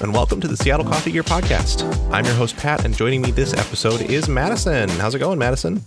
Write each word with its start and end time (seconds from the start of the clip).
and 0.00 0.12
welcome 0.12 0.40
to 0.40 0.46
the 0.46 0.56
Seattle 0.56 0.86
Coffee 0.86 1.10
Gear 1.10 1.24
Podcast. 1.24 1.82
I'm 2.12 2.24
your 2.24 2.34
host, 2.34 2.56
Pat, 2.56 2.84
and 2.84 2.96
joining 2.96 3.20
me 3.20 3.32
this 3.32 3.52
episode 3.52 4.00
is 4.02 4.28
Madison. 4.28 4.88
How's 4.90 5.14
it 5.14 5.18
going, 5.18 5.38
Madison? 5.38 5.82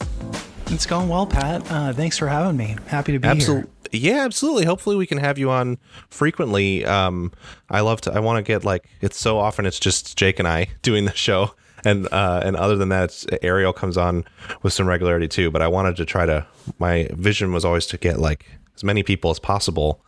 It's 0.68 0.86
going 0.86 1.08
well, 1.08 1.26
Pat. 1.26 1.70
Uh, 1.72 1.94
thanks 1.94 2.18
for 2.18 2.28
having 2.28 2.58
me. 2.58 2.76
Happy 2.88 3.14
to 3.14 3.20
be 3.20 3.28
Absol- 3.28 3.46
here. 3.46 3.68
Yeah, 3.94 4.26
absolutely. 4.26 4.66
Hopefully, 4.66 4.96
we 4.98 5.06
can 5.06 5.18
have 5.18 5.38
you 5.38 5.50
on 5.50 5.78
frequently. 6.10 6.86
Um, 6.86 7.32
I 7.70 7.82
love 7.82 8.02
to. 8.02 8.14
I 8.14 8.20
want 8.20 8.38
to 8.38 8.44
get 8.44 8.66
like 8.66 8.90
it's 9.00 9.18
so 9.18 9.38
often. 9.38 9.66
It's 9.66 9.80
just 9.80 10.18
Jake 10.18 10.40
and 10.40 10.48
I 10.48 10.68
doing 10.82 11.06
the 11.06 11.14
show, 11.14 11.56
and 11.86 12.08
uh, 12.12 12.42
and 12.44 12.56
other 12.56 12.76
than 12.76 12.90
that, 12.90 13.06
it's, 13.06 13.26
Ariel 13.42 13.74
comes 13.74 13.98
on 13.98 14.26
with 14.62 14.74
some 14.74 14.88
regularity 14.88 15.28
too. 15.28 15.52
But 15.52 15.62
I 15.62 15.68
wanted 15.68 15.96
to 15.98 16.06
try 16.06 16.26
to. 16.26 16.46
My 16.80 17.08
vision 17.14 17.54
was 17.54 17.64
always 17.64 17.86
to 17.88 17.98
get 17.98 18.20
like 18.20 18.46
as 18.76 18.84
many 18.84 19.04
people 19.04 19.32
as 19.32 19.40
possible 19.40 20.04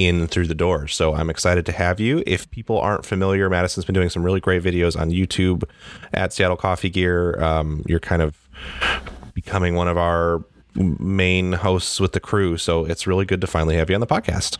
in 0.00 0.26
through 0.26 0.46
the 0.46 0.54
door. 0.54 0.88
So 0.88 1.14
I'm 1.14 1.28
excited 1.28 1.66
to 1.66 1.72
have 1.72 2.00
you. 2.00 2.22
If 2.26 2.50
people 2.50 2.78
aren't 2.80 3.04
familiar, 3.04 3.50
Madison's 3.50 3.84
been 3.84 3.94
doing 3.94 4.08
some 4.08 4.22
really 4.22 4.40
great 4.40 4.62
videos 4.62 4.98
on 4.98 5.10
YouTube 5.10 5.64
at 6.12 6.32
Seattle 6.32 6.56
Coffee 6.56 6.90
Gear. 6.90 7.40
Um, 7.42 7.84
you're 7.86 8.00
kind 8.00 8.22
of 8.22 8.36
becoming 9.34 9.74
one 9.74 9.88
of 9.88 9.98
our 9.98 10.42
main 10.74 11.52
hosts 11.52 12.00
with 12.00 12.12
the 12.12 12.20
crew. 12.20 12.56
So 12.56 12.84
it's 12.84 13.06
really 13.06 13.24
good 13.24 13.40
to 13.42 13.46
finally 13.46 13.76
have 13.76 13.90
you 13.90 13.94
on 13.94 14.00
the 14.00 14.06
podcast. 14.06 14.58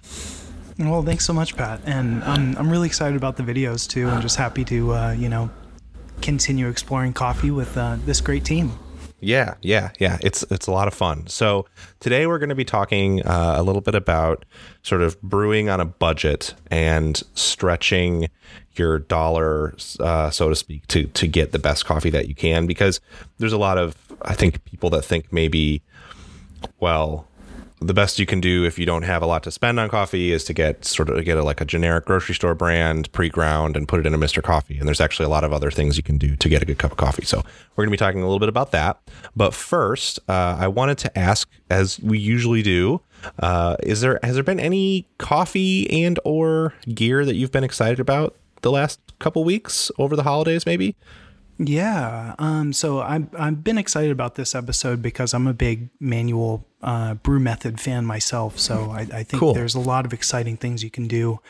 Well, 0.78 1.02
thanks 1.02 1.24
so 1.24 1.32
much, 1.32 1.56
Pat. 1.56 1.80
And 1.84 2.22
I'm, 2.24 2.56
I'm 2.56 2.70
really 2.70 2.86
excited 2.86 3.16
about 3.16 3.36
the 3.36 3.42
videos 3.42 3.88
too. 3.88 4.08
I'm 4.08 4.22
just 4.22 4.36
happy 4.36 4.64
to, 4.66 4.94
uh, 4.94 5.12
you 5.12 5.28
know, 5.28 5.50
continue 6.22 6.68
exploring 6.68 7.12
coffee 7.12 7.50
with 7.50 7.76
uh, 7.76 7.96
this 8.04 8.20
great 8.20 8.44
team. 8.44 8.72
Yeah, 9.20 9.54
yeah, 9.62 9.90
yeah. 9.98 10.18
It's 10.22 10.42
it's 10.50 10.66
a 10.66 10.72
lot 10.72 10.88
of 10.88 10.94
fun. 10.94 11.26
So 11.26 11.66
today 12.00 12.26
we're 12.26 12.38
going 12.38 12.48
to 12.48 12.54
be 12.54 12.64
talking 12.64 13.22
uh, 13.22 13.54
a 13.56 13.62
little 13.62 13.82
bit 13.82 13.94
about 13.94 14.44
sort 14.82 15.02
of 15.02 15.20
brewing 15.22 15.68
on 15.68 15.80
a 15.80 15.84
budget 15.84 16.54
and 16.70 17.22
stretching 17.34 18.28
your 18.74 18.98
dollar, 18.98 19.74
uh, 19.98 20.30
so 20.30 20.48
to 20.48 20.56
speak, 20.56 20.86
to 20.88 21.04
to 21.06 21.26
get 21.26 21.52
the 21.52 21.58
best 21.58 21.84
coffee 21.84 22.10
that 22.10 22.28
you 22.28 22.34
can. 22.34 22.66
Because 22.66 23.00
there's 23.38 23.52
a 23.52 23.58
lot 23.58 23.78
of 23.78 23.94
I 24.22 24.34
think 24.34 24.64
people 24.64 24.90
that 24.90 25.02
think 25.02 25.32
maybe, 25.32 25.82
well, 26.78 27.26
the 27.80 27.94
best 27.94 28.18
you 28.18 28.26
can 28.26 28.40
do 28.40 28.64
if 28.64 28.78
you 28.78 28.84
don't 28.84 29.02
have 29.02 29.22
a 29.22 29.26
lot 29.26 29.42
to 29.42 29.50
spend 29.50 29.80
on 29.80 29.88
coffee 29.88 30.32
is 30.32 30.44
to 30.44 30.52
get 30.52 30.84
sort 30.84 31.08
of 31.08 31.24
get 31.24 31.38
a, 31.38 31.42
like 31.42 31.62
a 31.62 31.64
generic 31.64 32.04
grocery 32.04 32.34
store 32.34 32.54
brand 32.54 33.10
pre-ground 33.12 33.74
and 33.74 33.88
put 33.88 34.00
it 34.00 34.06
in 34.06 34.12
a 34.12 34.18
Mr. 34.18 34.42
Coffee. 34.42 34.78
And 34.78 34.86
there's 34.86 35.00
actually 35.00 35.24
a 35.24 35.30
lot 35.30 35.44
of 35.44 35.52
other 35.52 35.70
things 35.70 35.96
you 35.96 36.02
can 36.02 36.18
do 36.18 36.36
to 36.36 36.48
get 36.48 36.60
a 36.62 36.66
good 36.66 36.78
cup 36.78 36.92
of 36.92 36.98
coffee. 36.98 37.24
So 37.24 37.38
we're 37.74 37.84
going 37.84 37.88
to 37.88 37.92
be 37.92 37.96
talking 37.96 38.20
a 38.20 38.24
little 38.24 38.38
bit 38.38 38.50
about 38.50 38.72
that. 38.72 39.00
But 39.34 39.54
first, 39.54 40.18
uh, 40.28 40.58
I 40.60 40.68
wanted 40.68 40.98
to 40.98 41.18
ask, 41.18 41.50
as 41.70 41.98
we 42.00 42.18
usually 42.18 42.62
do, 42.62 43.00
uh, 43.38 43.76
is 43.82 44.02
there 44.02 44.18
has 44.22 44.34
there 44.34 44.44
been 44.44 44.60
any 44.60 45.08
coffee 45.18 46.04
and 46.04 46.18
or 46.24 46.74
gear 46.94 47.24
that 47.24 47.34
you've 47.34 47.52
been 47.52 47.64
excited 47.64 47.98
about 47.98 48.36
the 48.60 48.70
last 48.70 49.00
couple 49.18 49.42
weeks 49.42 49.90
over 49.98 50.16
the 50.16 50.22
holidays, 50.22 50.66
maybe? 50.66 50.96
Yeah. 51.58 52.34
Um, 52.38 52.72
so 52.72 53.00
I've, 53.00 53.28
I've 53.38 53.62
been 53.62 53.76
excited 53.76 54.10
about 54.10 54.34
this 54.34 54.54
episode 54.54 55.02
because 55.02 55.34
I'm 55.34 55.46
a 55.46 55.52
big 55.52 55.90
manual 56.00 56.66
uh, 56.82 57.14
brew 57.14 57.40
method 57.40 57.80
fan 57.80 58.06
myself. 58.06 58.58
So 58.58 58.90
I, 58.90 59.00
I 59.00 59.22
think 59.22 59.40
Cool. 59.40 59.54
there's 59.54 59.74
a 59.74 59.80
lot 59.80 60.06
of 60.06 60.12
exciting 60.12 60.56
things 60.56 60.82
you 60.82 60.90
can 60.90 61.06
do 61.08 61.40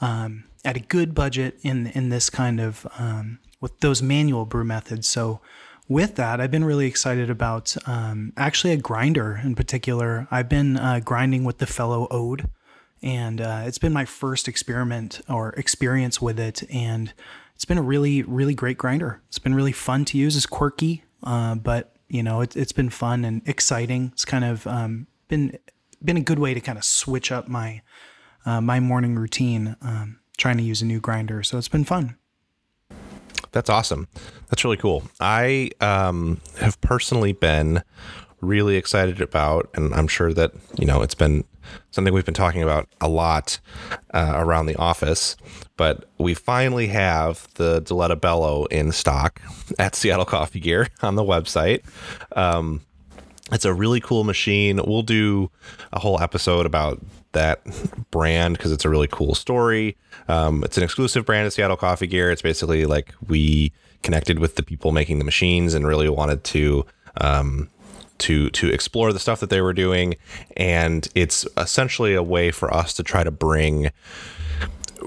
um, 0.00 0.44
at 0.64 0.76
a 0.76 0.80
good 0.80 1.14
budget 1.14 1.58
in 1.62 1.88
in 1.88 2.08
this 2.08 2.30
kind 2.30 2.60
of 2.60 2.86
um, 2.98 3.38
with 3.60 3.78
those 3.80 4.02
manual 4.02 4.44
brew 4.44 4.64
methods. 4.64 5.08
So 5.08 5.40
with 5.88 6.16
that, 6.16 6.40
I've 6.40 6.50
been 6.50 6.64
really 6.64 6.86
excited 6.86 7.28
about 7.30 7.76
um, 7.86 8.32
actually 8.36 8.72
a 8.72 8.76
grinder 8.76 9.40
in 9.42 9.54
particular. 9.54 10.26
I've 10.30 10.48
been 10.48 10.76
uh, 10.76 11.00
grinding 11.04 11.44
with 11.44 11.58
the 11.58 11.66
fellow 11.66 12.08
Ode 12.10 12.48
and 13.02 13.40
uh, 13.40 13.62
it's 13.66 13.78
been 13.78 13.92
my 13.92 14.04
first 14.04 14.48
experiment 14.48 15.20
or 15.28 15.50
experience 15.50 16.22
with 16.22 16.38
it 16.38 16.62
and 16.72 17.12
it's 17.54 17.64
been 17.64 17.78
a 17.78 17.82
really 17.82 18.22
really 18.22 18.54
great 18.54 18.78
grinder 18.78 19.20
it's 19.28 19.38
been 19.38 19.54
really 19.54 19.72
fun 19.72 20.04
to 20.04 20.16
use 20.16 20.36
it's 20.36 20.46
quirky 20.46 21.02
uh, 21.24 21.54
but 21.54 21.91
you 22.12 22.22
know 22.22 22.42
it, 22.42 22.56
it's 22.56 22.72
been 22.72 22.90
fun 22.90 23.24
and 23.24 23.42
exciting 23.48 24.10
it's 24.12 24.24
kind 24.24 24.44
of 24.44 24.66
um, 24.66 25.06
been 25.28 25.58
been 26.04 26.16
a 26.16 26.20
good 26.20 26.38
way 26.38 26.52
to 26.54 26.60
kind 26.60 26.78
of 26.78 26.84
switch 26.84 27.32
up 27.32 27.48
my 27.48 27.80
uh, 28.44 28.60
my 28.60 28.78
morning 28.78 29.14
routine 29.14 29.76
um, 29.82 30.20
trying 30.36 30.56
to 30.58 30.62
use 30.62 30.82
a 30.82 30.84
new 30.84 31.00
grinder 31.00 31.42
so 31.42 31.58
it's 31.58 31.68
been 31.68 31.84
fun 31.84 32.16
That's 33.52 33.68
awesome. 33.68 34.08
That's 34.48 34.64
really 34.64 34.78
cool. 34.78 35.02
I 35.20 35.70
um, 35.80 36.40
have 36.58 36.80
personally 36.80 37.32
been 37.34 37.82
really 38.40 38.76
excited 38.76 39.20
about, 39.20 39.68
and 39.74 39.94
I'm 39.94 40.08
sure 40.08 40.32
that 40.32 40.52
you 40.78 40.86
know 40.86 41.02
it's 41.02 41.14
been 41.14 41.44
something 41.90 42.12
we've 42.12 42.24
been 42.24 42.34
talking 42.34 42.62
about 42.62 42.88
a 43.00 43.08
lot 43.08 43.58
uh, 44.14 44.32
around 44.36 44.66
the 44.66 44.76
office. 44.76 45.36
But 45.76 46.04
we 46.18 46.34
finally 46.34 46.88
have 46.88 47.48
the 47.54 47.82
Diletta 47.82 48.20
Bello 48.20 48.66
in 48.66 48.92
stock 48.92 49.40
at 49.78 49.94
Seattle 49.94 50.24
Coffee 50.24 50.60
Gear 50.60 50.88
on 51.02 51.16
the 51.16 51.24
website. 51.24 51.82
Um, 52.36 52.82
it's 53.50 53.64
a 53.64 53.74
really 53.74 54.00
cool 54.00 54.24
machine. 54.24 54.80
We'll 54.86 55.02
do 55.02 55.50
a 55.92 55.98
whole 55.98 56.20
episode 56.20 56.64
about 56.66 57.00
that 57.32 57.62
brand 58.10 58.56
because 58.56 58.72
it's 58.72 58.84
a 58.84 58.88
really 58.88 59.08
cool 59.10 59.34
story. 59.34 59.96
Um, 60.28 60.64
it's 60.64 60.78
an 60.78 60.84
exclusive 60.84 61.26
brand 61.26 61.46
of 61.46 61.52
Seattle 61.52 61.76
Coffee 61.76 62.06
Gear. 62.06 62.30
It's 62.30 62.42
basically 62.42 62.86
like 62.86 63.14
we 63.26 63.72
connected 64.02 64.38
with 64.38 64.56
the 64.56 64.62
people 64.62 64.92
making 64.92 65.18
the 65.18 65.24
machines 65.24 65.74
and 65.74 65.86
really 65.86 66.08
wanted 66.08 66.44
to 66.44 66.86
um, 67.20 67.68
to 68.22 68.50
to 68.50 68.68
explore 68.68 69.12
the 69.12 69.18
stuff 69.18 69.40
that 69.40 69.50
they 69.50 69.60
were 69.60 69.72
doing. 69.72 70.16
And 70.56 71.08
it's 71.14 71.46
essentially 71.56 72.14
a 72.14 72.22
way 72.22 72.50
for 72.50 72.72
us 72.72 72.94
to 72.94 73.02
try 73.02 73.24
to 73.24 73.30
bring 73.30 73.90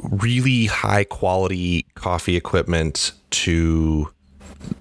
really 0.02 0.66
high 0.66 1.03
quality 1.06 1.86
coffee 1.96 2.36
equipment 2.36 3.14
to 3.30 4.12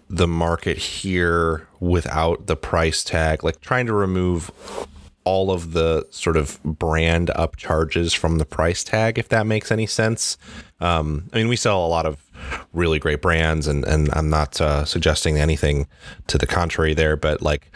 the 0.08 0.26
market 0.26 0.78
here 0.78 1.66
without 1.80 2.46
the 2.46 2.56
price 2.56 3.04
tag, 3.04 3.44
like 3.44 3.60
trying 3.60 3.86
to 3.86 3.92
remove 3.92 4.50
all 5.24 5.50
of 5.50 5.72
the 5.72 6.06
sort 6.10 6.36
of 6.36 6.62
brand 6.62 7.30
up 7.34 7.56
charges 7.56 8.12
from 8.12 8.38
the 8.38 8.44
price 8.44 8.84
tag, 8.84 9.18
if 9.18 9.28
that 9.28 9.46
makes 9.46 9.72
any 9.72 9.86
sense. 9.86 10.36
Um, 10.80 11.28
I 11.32 11.38
mean, 11.38 11.48
we 11.48 11.56
sell 11.56 11.84
a 11.84 11.88
lot 11.88 12.06
of 12.06 12.22
really 12.72 12.98
great 12.98 13.22
brands, 13.22 13.66
and 13.66 13.84
and 13.84 14.10
I'm 14.12 14.28
not 14.28 14.60
uh, 14.60 14.84
suggesting 14.84 15.38
anything 15.38 15.86
to 16.26 16.38
the 16.38 16.46
contrary 16.46 16.94
there, 16.94 17.16
but 17.16 17.40
like 17.42 17.70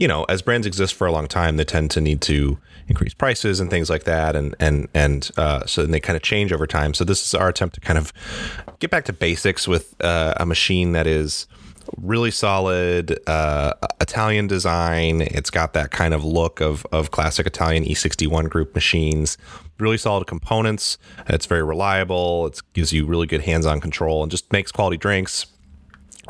you 0.00 0.08
know, 0.08 0.24
as 0.24 0.40
brands 0.40 0.66
exist 0.66 0.94
for 0.94 1.06
a 1.06 1.12
long 1.12 1.28
time, 1.28 1.58
they 1.58 1.64
tend 1.64 1.90
to 1.92 2.00
need 2.00 2.22
to 2.22 2.58
increase 2.88 3.12
prices 3.12 3.60
and 3.60 3.70
things 3.70 3.90
like 3.90 4.04
that, 4.04 4.34
and 4.34 4.56
and 4.58 4.88
and 4.94 5.30
uh, 5.36 5.64
so 5.66 5.84
they 5.84 6.00
kind 6.00 6.16
of 6.16 6.22
change 6.22 6.52
over 6.52 6.66
time. 6.66 6.94
So 6.94 7.04
this 7.04 7.22
is 7.22 7.34
our 7.34 7.50
attempt 7.50 7.74
to 7.74 7.80
kind 7.82 7.98
of 7.98 8.12
get 8.78 8.90
back 8.90 9.04
to 9.04 9.12
basics 9.12 9.68
with 9.68 9.94
uh, 10.02 10.34
a 10.38 10.46
machine 10.46 10.92
that 10.92 11.06
is 11.06 11.46
really 11.98 12.30
solid 12.30 13.18
uh, 13.28 13.74
Italian 14.00 14.46
design. 14.46 15.20
It's 15.20 15.50
got 15.50 15.74
that 15.74 15.90
kind 15.90 16.14
of 16.14 16.24
look 16.24 16.62
of 16.62 16.86
of 16.92 17.10
classic 17.10 17.46
Italian 17.46 17.84
E61 17.84 18.48
group 18.48 18.74
machines. 18.74 19.36
Really 19.78 19.98
solid 19.98 20.26
components. 20.26 20.96
It's 21.28 21.44
very 21.44 21.62
reliable. 21.62 22.46
It 22.46 22.60
gives 22.72 22.90
you 22.92 23.06
really 23.06 23.26
good 23.26 23.42
hands-on 23.42 23.80
control 23.80 24.22
and 24.22 24.30
just 24.30 24.50
makes 24.50 24.72
quality 24.72 24.96
drinks 24.96 25.46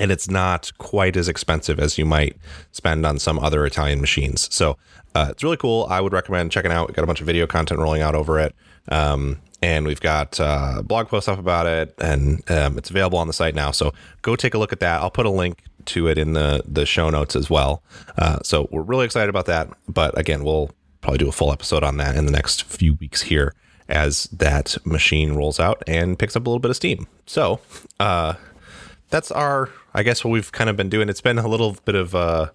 and 0.01 0.11
it's 0.11 0.29
not 0.29 0.73
quite 0.79 1.17
as 1.17 1.29
expensive 1.29 1.79
as 1.79 1.99
you 1.99 2.05
might 2.05 2.37
spend 2.73 3.07
on 3.07 3.19
some 3.19 3.39
other 3.39 3.65
Italian 3.67 4.01
machines. 4.01 4.53
So 4.53 4.77
uh, 5.15 5.29
it's 5.31 5.45
really 5.45 5.59
cool. 5.59 5.87
I 5.91 6.01
would 6.01 6.13
recommend 6.13 6.51
checking 6.51 6.73
out. 6.73 6.89
We've 6.89 6.97
got 6.97 7.05
a 7.05 7.07
bunch 7.07 7.21
of 7.21 7.27
video 7.27 7.47
content 7.47 7.79
rolling 7.79 8.03
out 8.03 8.15
over 8.15 8.41
it. 8.41 8.55
Um, 8.89 9.39
and 9.63 9.87
we've 9.87 10.01
got 10.01 10.41
uh, 10.41 10.81
blog 10.83 11.09
posts 11.09 11.29
up 11.29 11.39
about 11.39 11.67
it, 11.67 11.95
and 11.99 12.43
um, 12.51 12.79
it's 12.79 12.89
available 12.89 13.19
on 13.19 13.27
the 13.27 13.33
site 13.35 13.55
now. 13.55 13.71
So 13.71 13.93
go 14.23 14.35
take 14.35 14.55
a 14.55 14.59
look 14.59 14.73
at 14.73 14.81
that. 14.81 15.03
I'll 15.03 15.11
put 15.11 15.27
a 15.27 15.31
link 15.31 15.63
to 15.87 16.09
it 16.09 16.17
in 16.17 16.33
the 16.33 16.63
the 16.67 16.87
show 16.87 17.11
notes 17.11 17.37
as 17.37 17.51
well. 17.51 17.83
Uh, 18.17 18.39
so 18.43 18.69
we're 18.71 18.81
really 18.81 19.05
excited 19.05 19.29
about 19.29 19.45
that. 19.47 19.69
But 19.87 20.19
again, 20.19 20.45
we'll 20.45 20.71
probably 21.03 21.19
do 21.19 21.29
a 21.29 21.33
full 21.33 21.53
episode 21.53 21.85
on 21.85 21.99
that 21.99 22.17
in 22.17 22.25
the 22.25 22.33
next 22.33 22.63
few 22.63 22.95
weeks 22.95 23.23
here 23.23 23.55
as 23.89 24.25
that 24.33 24.79
machine 24.87 25.35
rolls 25.35 25.61
out 25.61 25.83
and 25.87 26.19
picks 26.19 26.37
up 26.37 26.47
a 26.47 26.49
little 26.49 26.61
bit 26.61 26.71
of 26.71 26.77
steam. 26.77 27.07
So 27.27 27.61
uh, 27.99 28.35
that's 29.11 29.31
our 29.31 29.69
I 29.95 30.03
guess 30.03 30.25
what 30.25 30.31
we've 30.31 30.53
kind 30.53 30.71
of 30.71 30.77
been 30.77 30.89
doing. 30.89 31.09
It's 31.09 31.21
been 31.21 31.39
a 31.39 31.49
little 31.49 31.77
bit 31.85 31.95
of 31.95 32.15
uh 32.15 32.51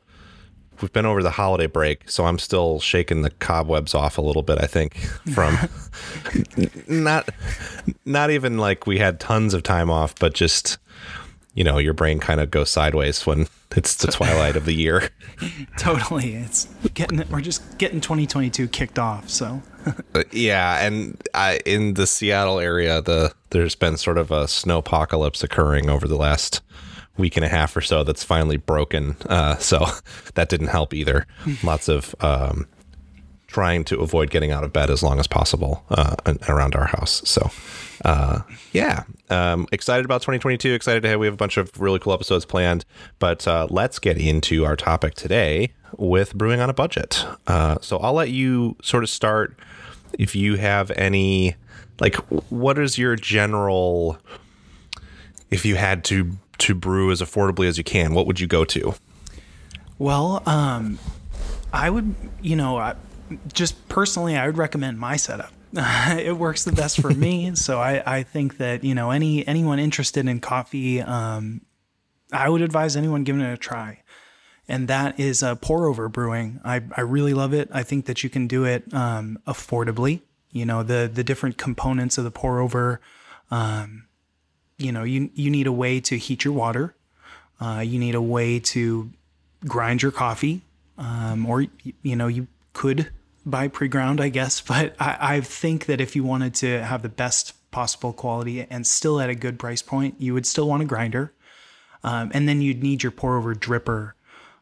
we've 0.82 0.94
been 0.94 1.06
over 1.06 1.24
the 1.24 1.32
holiday 1.32 1.68
break, 1.68 2.10
so 2.10 2.26
I'm 2.26 2.40
still 2.40 2.80
shaking 2.80 3.22
the 3.22 3.30
cobwebs 3.30 3.94
off 3.94 4.18
a 4.18 4.22
little 4.22 4.42
bit, 4.42 4.60
I 4.62 4.68
think, 4.68 4.98
from 5.34 5.58
not 6.88 7.30
not 8.06 8.32
even 8.32 8.58
like 8.58 8.88
we 8.88 8.98
had 8.98 9.20
tons 9.20 9.54
of 9.54 9.64
time 9.64 9.90
off, 9.90 10.16
but 10.20 10.34
just 10.34 10.78
you 11.54 11.64
know, 11.64 11.78
your 11.78 11.94
brain 11.94 12.20
kind 12.20 12.42
of 12.42 12.52
goes 12.52 12.70
sideways 12.70 13.26
when 13.26 13.48
it's 13.78 13.96
the 13.96 14.12
twilight 14.12 14.58
of 14.58 14.66
the 14.66 14.74
year. 14.74 15.10
totally 15.78 16.36
it's 16.36 16.66
getting 16.94 17.24
we're 17.30 17.42
just 17.42 17.78
getting 17.78 18.02
2022 18.02 18.68
kicked 18.68 19.00
off 19.00 19.30
so 19.30 19.62
Uh, 20.16 20.24
yeah, 20.32 20.86
and 20.86 21.22
I, 21.34 21.60
in 21.66 21.94
the 21.94 22.08
Seattle 22.08 22.60
area, 22.60 23.02
the 23.02 23.34
there's 23.52 23.76
been 23.76 23.98
sort 23.98 24.18
of 24.18 24.32
a 24.32 24.48
snow 24.48 24.80
apocalypse 24.80 25.44
occurring 25.44 25.90
over 25.90 26.08
the 26.08 26.16
last 26.16 26.62
week 27.18 27.36
and 27.36 27.46
a 27.46 27.50
half 27.50 27.76
or 27.76 27.82
so. 27.82 28.04
That's 28.04 28.24
finally 28.24 28.58
broken. 28.58 29.16
Uh, 29.28 29.58
so 29.58 29.86
that 30.36 30.50
didn't 30.50 30.68
help 30.68 30.94
either. 30.94 31.28
Lots 31.64 31.88
of 31.88 32.16
um, 32.20 32.68
trying 33.48 33.84
to 33.86 34.02
avoid 34.02 34.30
getting 34.30 34.52
out 34.52 34.64
of 34.64 34.74
bed 34.74 34.90
as 34.90 35.02
long 35.02 35.20
as 35.20 35.28
possible 35.28 35.86
uh, 35.90 36.16
around 36.50 36.76
our 36.76 36.88
house. 36.88 37.22
So, 37.26 37.50
uh, 38.04 38.42
yeah, 38.74 39.04
um, 39.30 39.66
excited 39.72 40.06
about 40.06 40.22
2022. 40.22 40.74
Excited 40.74 41.04
to 41.04 41.10
have 41.10 41.20
we 41.20 41.28
have 41.28 41.34
a 41.34 41.38
bunch 41.38 41.58
of 41.58 41.72
really 41.80 42.00
cool 42.00 42.14
episodes 42.14 42.46
planned. 42.46 42.86
But 43.20 43.48
uh, 43.48 43.68
let's 43.70 44.00
get 44.00 44.18
into 44.18 44.66
our 44.66 44.76
topic 44.76 45.14
today 45.16 45.72
with 45.98 46.36
brewing 46.36 46.60
on 46.60 46.70
a 46.70 46.74
budget. 46.74 47.26
Uh, 47.48 47.78
so 47.82 47.98
I'll 48.00 48.14
let 48.14 48.30
you 48.30 48.76
sort 48.82 49.04
of 49.04 49.10
start 49.10 49.58
if 50.20 50.36
you 50.36 50.56
have 50.56 50.92
any 50.92 51.56
like 52.00 52.16
what 52.50 52.78
is 52.78 52.98
your 52.98 53.16
general 53.16 54.18
if 55.52 55.66
you 55.66 55.76
had 55.76 56.04
to 56.06 56.32
to 56.58 56.76
brew 56.76 57.12
as 57.12 57.22
affordably 57.22 57.68
as 57.68 57.78
you 57.78 57.84
can 57.84 58.14
what 58.14 58.28
would 58.28 58.40
you 58.40 58.48
go 58.48 58.66
to 58.66 58.94
well 59.98 60.42
um 60.46 61.00
i 61.74 61.90
would 61.90 62.16
you 62.42 62.56
know 62.56 62.78
I, 62.78 62.96
just 63.54 63.88
personally 63.90 64.36
i 64.36 64.46
would 64.46 64.58
recommend 64.58 65.00
my 65.00 65.16
setup 65.16 65.52
it 65.74 66.38
works 66.38 66.64
the 66.64 66.72
best 66.72 67.00
for 67.00 67.12
me 67.12 67.54
so 67.56 67.80
i 67.80 68.02
i 68.06 68.24
think 68.24 68.58
that 68.58 68.84
you 68.84 68.96
know 68.96 69.12
any 69.12 69.46
anyone 69.48 69.80
interested 69.80 70.28
in 70.28 70.40
coffee 70.40 71.02
um 71.02 71.62
i 72.32 72.50
would 72.50 72.62
advise 72.62 72.96
anyone 72.96 73.24
giving 73.24 73.42
it 73.42 73.54
a 73.54 73.58
try 73.58 74.02
and 74.68 74.88
that 74.88 75.20
is 75.20 75.44
uh, 75.44 75.54
pour 75.54 75.86
over 75.86 76.10
brewing. 76.10 76.60
I, 76.66 76.82
I 76.98 77.02
really 77.02 77.36
love 77.36 77.54
it. 77.54 77.70
I 77.72 77.84
think 77.84 78.08
that 78.08 78.24
you 78.24 78.32
can 78.32 78.48
do 78.48 78.64
it 78.64 78.92
um, 78.96 79.38
affordably 79.46 80.22
you 80.56 80.66
know 80.66 80.82
the 80.82 81.12
the 81.14 81.24
different 81.24 81.58
components 81.58 82.18
of 82.18 82.24
the 82.24 82.32
pour 82.32 82.62
over 82.62 83.02
um, 83.52 84.05
you 84.78 84.92
know 84.92 85.04
you 85.04 85.30
you 85.34 85.50
need 85.50 85.68
a 85.68 85.72
way 85.72 86.00
to 86.02 86.18
heat 86.18 86.44
your 86.44 86.54
water. 86.54 86.96
Uh, 87.60 87.84
you 87.86 88.00
need 88.00 88.16
a 88.16 88.22
way 88.22 88.60
to 88.60 89.12
grind 89.68 90.02
your 90.02 90.12
coffee. 90.12 90.62
Um, 90.98 91.46
or 91.46 91.66
you 92.02 92.16
know 92.16 92.28
you 92.28 92.48
could 92.72 93.10
buy 93.46 93.68
pre-ground 93.68 94.20
i 94.20 94.30
guess 94.30 94.62
but 94.68 94.96
I, 95.00 95.18
I 95.20 95.42
think 95.42 95.86
that 95.86 96.02
if 96.02 96.16
you 96.16 96.24
wanted 96.24 96.54
to 96.56 96.84
have 96.84 97.02
the 97.02 97.10
best 97.10 97.54
possible 97.72 98.14
quality 98.14 98.66
and 98.70 98.88
still 98.88 99.20
at 99.20 99.30
a 99.30 99.36
good 99.36 99.60
price 99.60 99.82
point 99.82 100.16
you 100.20 100.34
would 100.34 100.46
still 100.46 100.68
want 100.70 100.82
a 100.84 100.86
grinder. 100.86 101.34
Um, 102.04 102.32
and 102.34 102.48
then 102.48 102.62
you'd 102.62 102.84
need 102.84 103.02
your 103.02 103.12
pour 103.12 103.36
over 103.36 103.56
dripper. 103.56 104.14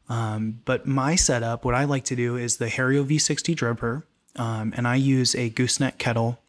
Um, 0.07 0.61
but 0.65 0.87
my 0.87 1.15
setup 1.15 1.65
what 1.65 1.75
i 1.75 1.83
like 1.83 2.05
to 2.05 2.15
do 2.15 2.35
is 2.35 2.57
the 2.57 2.67
Hario 2.67 3.05
v60 3.05 3.55
dripper. 3.55 4.03
Um, 4.35 4.73
and 4.75 4.87
I 4.87 4.95
use 4.95 5.35
a 5.35 5.49
gooseneck 5.49 5.99
kettle, 5.99 6.39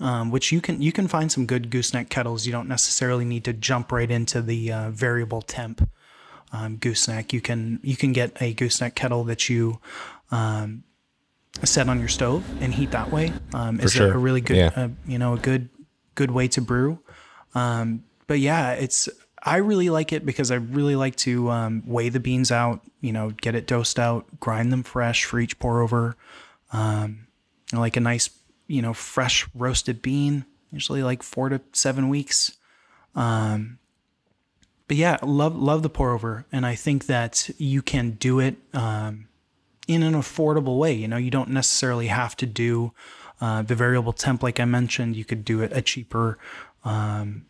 um, 0.00 0.30
which 0.30 0.52
you 0.52 0.60
can 0.60 0.80
you 0.82 0.92
can 0.92 1.08
find 1.08 1.30
some 1.30 1.46
good 1.46 1.70
gooseneck 1.70 2.08
kettles. 2.08 2.46
You 2.46 2.52
don't 2.52 2.68
necessarily 2.68 3.24
need 3.24 3.44
to 3.44 3.52
jump 3.52 3.92
right 3.92 4.10
into 4.10 4.42
the 4.42 4.72
uh, 4.72 4.90
variable 4.90 5.42
temp 5.42 5.88
um, 6.52 6.76
gooseneck. 6.76 7.32
You 7.32 7.40
can 7.40 7.80
you 7.82 7.96
can 7.96 8.12
get 8.12 8.40
a 8.40 8.54
gooseneck 8.54 8.94
kettle 8.94 9.24
that 9.24 9.48
you 9.48 9.78
um, 10.30 10.84
set 11.62 11.88
on 11.88 11.98
your 11.98 12.08
stove 12.08 12.44
and 12.62 12.72
heat 12.74 12.90
that 12.92 13.10
way. 13.10 13.32
Um, 13.54 13.80
is 13.80 13.92
sure. 13.92 14.12
a, 14.12 14.18
really 14.18 14.40
good 14.40 14.56
yeah. 14.56 14.70
uh, 14.74 14.88
you 15.06 15.18
know 15.18 15.34
a 15.34 15.38
good 15.38 15.68
good 16.14 16.30
way 16.30 16.48
to 16.48 16.60
brew. 16.60 16.98
Um, 17.54 18.04
but 18.26 18.38
yeah, 18.38 18.72
it's 18.72 19.08
I 19.42 19.56
really 19.56 19.90
like 19.90 20.12
it 20.12 20.26
because 20.26 20.50
I 20.50 20.56
really 20.56 20.96
like 20.96 21.16
to 21.16 21.50
um, 21.50 21.82
weigh 21.86 22.10
the 22.10 22.20
beans 22.20 22.52
out, 22.52 22.80
you 23.00 23.12
know, 23.12 23.30
get 23.30 23.54
it 23.54 23.66
dosed 23.66 23.98
out, 23.98 24.26
grind 24.38 24.72
them 24.72 24.82
fresh 24.82 25.24
for 25.24 25.40
each 25.40 25.58
pour 25.58 25.80
over. 25.80 26.16
Um, 26.72 27.26
like 27.72 27.96
a 27.96 28.00
nice, 28.00 28.28
you 28.70 28.80
know, 28.80 28.94
fresh 28.94 29.46
roasted 29.54 30.00
bean, 30.00 30.44
usually 30.70 31.02
like 31.02 31.24
four 31.24 31.48
to 31.48 31.60
seven 31.72 32.08
weeks. 32.08 32.56
Um, 33.16 33.78
but 34.86 34.96
yeah, 34.96 35.18
love 35.22 35.56
love 35.56 35.82
the 35.82 35.90
pour 35.90 36.12
over, 36.12 36.46
and 36.52 36.64
I 36.64 36.76
think 36.76 37.06
that 37.06 37.50
you 37.58 37.82
can 37.82 38.12
do 38.12 38.38
it 38.38 38.56
um, 38.72 39.26
in 39.88 40.02
an 40.02 40.14
affordable 40.14 40.78
way. 40.78 40.92
You 40.92 41.08
know, 41.08 41.16
you 41.16 41.30
don't 41.30 41.50
necessarily 41.50 42.06
have 42.06 42.36
to 42.36 42.46
do 42.46 42.92
uh, 43.40 43.62
the 43.62 43.74
variable 43.74 44.12
temp 44.12 44.42
like 44.42 44.60
I 44.60 44.64
mentioned. 44.64 45.16
You 45.16 45.24
could 45.24 45.44
do 45.44 45.62
it 45.62 45.72
a 45.72 45.82
cheaper, 45.82 46.38
um, 46.84 47.46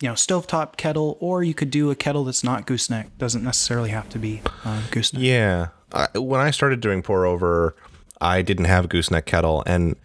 you 0.00 0.08
know, 0.08 0.14
stovetop 0.14 0.76
kettle, 0.76 1.18
or 1.20 1.44
you 1.44 1.52
could 1.52 1.70
do 1.70 1.90
a 1.90 1.94
kettle 1.94 2.24
that's 2.24 2.44
not 2.44 2.66
gooseneck. 2.66 3.18
Doesn't 3.18 3.44
necessarily 3.44 3.90
have 3.90 4.08
to 4.10 4.18
be 4.18 4.40
uh, 4.64 4.80
gooseneck. 4.90 5.22
Yeah, 5.22 5.68
I, 5.92 6.18
when 6.18 6.40
I 6.40 6.50
started 6.50 6.80
doing 6.80 7.02
pour 7.02 7.26
over 7.26 7.76
I 8.20 8.42
didn't 8.42 8.66
have 8.66 8.86
a 8.86 8.88
gooseneck 8.88 9.26
kettle, 9.26 9.62
and 9.66 9.96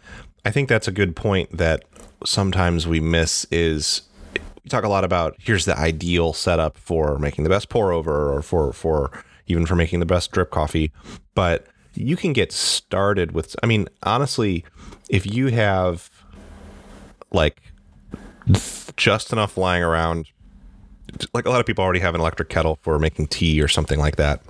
I 0.50 0.52
think 0.52 0.68
that's 0.68 0.88
a 0.88 0.92
good 0.92 1.16
point 1.16 1.56
that 1.56 1.84
sometimes 2.26 2.88
we 2.88 3.00
miss 3.00 3.46
is 3.52 4.02
we 4.34 4.68
talk 4.68 4.84
a 4.84 4.90
lot 4.90 5.04
about 5.04 5.36
here's 5.38 5.66
the 5.66 5.78
ideal 5.78 6.34
setup 6.34 6.76
for 6.76 7.20
making 7.20 7.44
the 7.44 7.52
best 7.52 7.70
pour 7.70 7.92
over 7.92 8.34
or 8.34 8.42
for 8.42 8.74
for 8.74 9.12
even 9.46 9.68
for 9.68 9.76
making 9.76 10.00
the 10.00 10.08
best 10.08 10.32
drip 10.32 10.50
coffee, 10.50 10.92
but 11.36 11.68
you 11.94 12.18
can 12.18 12.34
get 12.34 12.52
started 12.52 13.34
with 13.34 13.56
I 13.62 13.68
mean 13.68 13.90
honestly, 14.02 14.66
if 15.08 15.32
you 15.32 15.50
have 15.50 16.10
like 17.32 17.62
just 18.98 19.32
enough 19.32 19.56
lying 19.56 19.84
around 19.84 20.30
like 21.32 21.46
a 21.46 21.52
lot 21.52 21.60
of 21.60 21.68
people 21.68 21.84
already 21.84 22.00
have 22.00 22.16
an 22.16 22.22
electric 22.22 22.50
kettle 22.50 22.80
for 22.82 22.98
making 22.98 23.28
tea 23.28 23.62
or 23.62 23.68
something 23.68 24.00
like 24.00 24.16
that 24.16 24.42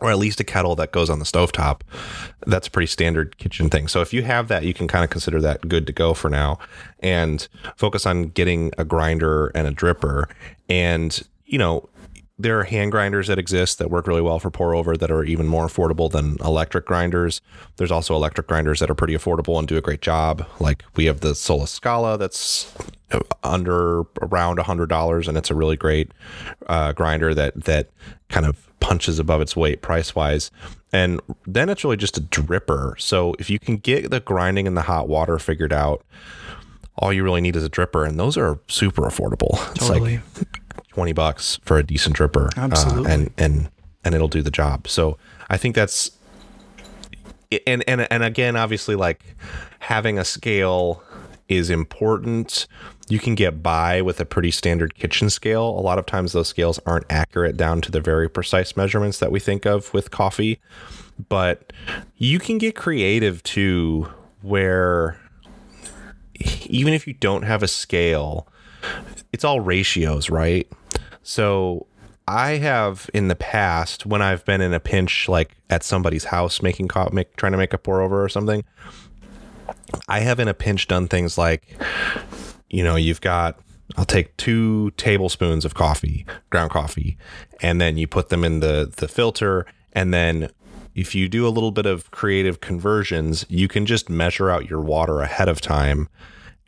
or 0.00 0.10
at 0.10 0.18
least 0.18 0.40
a 0.40 0.44
kettle 0.44 0.74
that 0.76 0.92
goes 0.92 1.08
on 1.08 1.18
the 1.18 1.24
stovetop. 1.24 1.80
That's 2.46 2.68
a 2.68 2.70
pretty 2.70 2.86
standard 2.86 3.38
kitchen 3.38 3.70
thing. 3.70 3.88
So 3.88 4.00
if 4.00 4.12
you 4.12 4.22
have 4.22 4.48
that, 4.48 4.64
you 4.64 4.74
can 4.74 4.88
kind 4.88 5.04
of 5.04 5.10
consider 5.10 5.40
that 5.40 5.68
good 5.68 5.86
to 5.86 5.92
go 5.92 6.14
for 6.14 6.28
now 6.28 6.58
and 7.00 7.46
focus 7.76 8.06
on 8.06 8.28
getting 8.28 8.72
a 8.76 8.84
grinder 8.84 9.48
and 9.48 9.66
a 9.66 9.72
dripper. 9.72 10.24
And, 10.68 11.22
you 11.46 11.58
know, 11.58 11.88
there 12.36 12.58
are 12.58 12.64
hand 12.64 12.90
grinders 12.90 13.28
that 13.28 13.38
exist 13.38 13.78
that 13.78 13.90
work 13.90 14.08
really 14.08 14.20
well 14.20 14.40
for 14.40 14.50
pour 14.50 14.74
over 14.74 14.96
that 14.96 15.10
are 15.10 15.22
even 15.22 15.46
more 15.46 15.66
affordable 15.66 16.10
than 16.10 16.36
electric 16.44 16.84
grinders. 16.84 17.40
There's 17.76 17.92
also 17.92 18.16
electric 18.16 18.48
grinders 18.48 18.80
that 18.80 18.90
are 18.90 18.94
pretty 18.94 19.14
affordable 19.14 19.58
and 19.58 19.68
do 19.68 19.76
a 19.76 19.80
great 19.80 20.00
job. 20.00 20.44
Like 20.58 20.84
we 20.96 21.04
have 21.04 21.20
the 21.20 21.36
Solis 21.36 21.70
Scala 21.70 22.18
that's 22.18 22.74
under 23.42 24.02
around 24.20 24.58
a 24.58 24.62
hundred 24.62 24.88
dollars, 24.88 25.28
and 25.28 25.36
it's 25.36 25.50
a 25.50 25.54
really 25.54 25.76
great 25.76 26.12
uh, 26.66 26.92
grinder 26.92 27.34
that 27.34 27.64
that 27.64 27.90
kind 28.28 28.46
of 28.46 28.68
punches 28.80 29.18
above 29.18 29.40
its 29.40 29.56
weight 29.56 29.82
price 29.82 30.14
wise. 30.14 30.50
And 30.92 31.20
then 31.46 31.68
it's 31.68 31.82
really 31.84 31.96
just 31.96 32.18
a 32.18 32.20
dripper. 32.20 33.00
So 33.00 33.34
if 33.38 33.50
you 33.50 33.58
can 33.58 33.78
get 33.78 34.10
the 34.10 34.20
grinding 34.20 34.66
and 34.66 34.76
the 34.76 34.82
hot 34.82 35.08
water 35.08 35.38
figured 35.38 35.72
out, 35.72 36.04
all 36.96 37.12
you 37.12 37.24
really 37.24 37.40
need 37.40 37.56
is 37.56 37.64
a 37.64 37.70
dripper, 37.70 38.06
and 38.08 38.18
those 38.18 38.36
are 38.36 38.58
super 38.68 39.02
affordable. 39.02 39.56
Totally. 39.74 40.20
It's 40.36 40.38
like 40.38 40.88
twenty 40.88 41.12
bucks 41.12 41.58
for 41.64 41.78
a 41.78 41.82
decent 41.82 42.16
dripper, 42.16 42.56
uh, 42.56 42.60
absolutely, 42.60 43.10
uh, 43.10 43.14
and 43.14 43.30
and 43.36 43.70
and 44.04 44.14
it'll 44.14 44.28
do 44.28 44.42
the 44.42 44.50
job. 44.50 44.86
So 44.86 45.18
I 45.48 45.56
think 45.56 45.74
that's 45.74 46.12
and 47.66 47.84
and 47.88 48.06
and 48.10 48.22
again, 48.22 48.56
obviously, 48.56 48.94
like 48.94 49.24
having 49.80 50.18
a 50.18 50.24
scale 50.24 51.02
is 51.48 51.70
important. 51.70 52.66
You 53.08 53.18
can 53.18 53.34
get 53.34 53.62
by 53.62 54.00
with 54.00 54.18
a 54.20 54.24
pretty 54.24 54.50
standard 54.50 54.94
kitchen 54.94 55.28
scale. 55.28 55.68
A 55.68 55.80
lot 55.80 55.98
of 55.98 56.06
times, 56.06 56.32
those 56.32 56.48
scales 56.48 56.80
aren't 56.86 57.04
accurate 57.10 57.56
down 57.56 57.80
to 57.82 57.90
the 57.90 58.00
very 58.00 58.28
precise 58.30 58.76
measurements 58.76 59.18
that 59.18 59.30
we 59.30 59.40
think 59.40 59.66
of 59.66 59.92
with 59.92 60.10
coffee, 60.10 60.60
but 61.28 61.72
you 62.16 62.38
can 62.38 62.58
get 62.58 62.74
creative 62.74 63.42
too, 63.42 64.08
where 64.40 65.18
even 66.66 66.92
if 66.94 67.06
you 67.06 67.12
don't 67.14 67.42
have 67.42 67.62
a 67.62 67.68
scale, 67.68 68.48
it's 69.32 69.44
all 69.44 69.60
ratios, 69.60 70.30
right? 70.30 70.70
So 71.22 71.86
I 72.26 72.52
have 72.52 73.10
in 73.12 73.28
the 73.28 73.34
past 73.34 74.06
when 74.06 74.22
I've 74.22 74.44
been 74.44 74.60
in 74.60 74.72
a 74.72 74.80
pinch, 74.80 75.28
like 75.28 75.56
at 75.68 75.82
somebody's 75.82 76.24
house, 76.24 76.62
making 76.62 76.88
co- 76.88 77.10
make, 77.12 77.36
trying 77.36 77.52
to 77.52 77.58
make 77.58 77.74
a 77.74 77.78
pour 77.78 78.00
over 78.00 78.24
or 78.24 78.28
something. 78.28 78.64
I 80.08 80.20
have 80.20 80.40
in 80.40 80.48
a 80.48 80.54
pinch 80.54 80.88
done 80.88 81.06
things 81.06 81.36
like, 81.36 81.76
you 82.74 82.82
know, 82.82 82.96
you've 82.96 83.20
got 83.20 83.58
I'll 83.96 84.04
take 84.04 84.36
two 84.36 84.90
tablespoons 84.92 85.64
of 85.64 85.74
coffee, 85.74 86.26
ground 86.50 86.70
coffee, 86.70 87.16
and 87.60 87.80
then 87.80 87.96
you 87.96 88.06
put 88.06 88.28
them 88.30 88.42
in 88.42 88.60
the 88.60 88.92
the 88.96 89.06
filter, 89.06 89.66
and 89.92 90.12
then 90.12 90.50
if 90.94 91.14
you 91.14 91.28
do 91.28 91.46
a 91.46 91.50
little 91.50 91.70
bit 91.70 91.86
of 91.86 92.10
creative 92.10 92.60
conversions, 92.60 93.46
you 93.48 93.68
can 93.68 93.86
just 93.86 94.08
measure 94.08 94.50
out 94.50 94.68
your 94.68 94.80
water 94.80 95.20
ahead 95.20 95.48
of 95.48 95.60
time, 95.60 96.08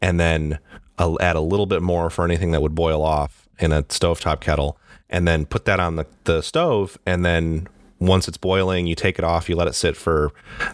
and 0.00 0.20
then 0.20 0.58
I'll 0.98 1.20
add 1.20 1.36
a 1.36 1.40
little 1.40 1.66
bit 1.66 1.82
more 1.82 2.08
for 2.10 2.24
anything 2.24 2.52
that 2.52 2.62
would 2.62 2.74
boil 2.74 3.02
off 3.02 3.48
in 3.58 3.72
a 3.72 3.82
stovetop 3.84 4.40
kettle, 4.40 4.78
and 5.10 5.26
then 5.26 5.44
put 5.44 5.64
that 5.64 5.80
on 5.80 5.96
the, 5.96 6.06
the 6.24 6.42
stove, 6.42 6.98
and 7.04 7.24
then 7.24 7.66
once 7.98 8.28
it's 8.28 8.36
boiling, 8.36 8.86
you 8.86 8.94
take 8.94 9.18
it 9.18 9.24
off, 9.24 9.48
you 9.48 9.56
let 9.56 9.68
it 9.68 9.74
sit 9.74 9.96
for 9.96 10.32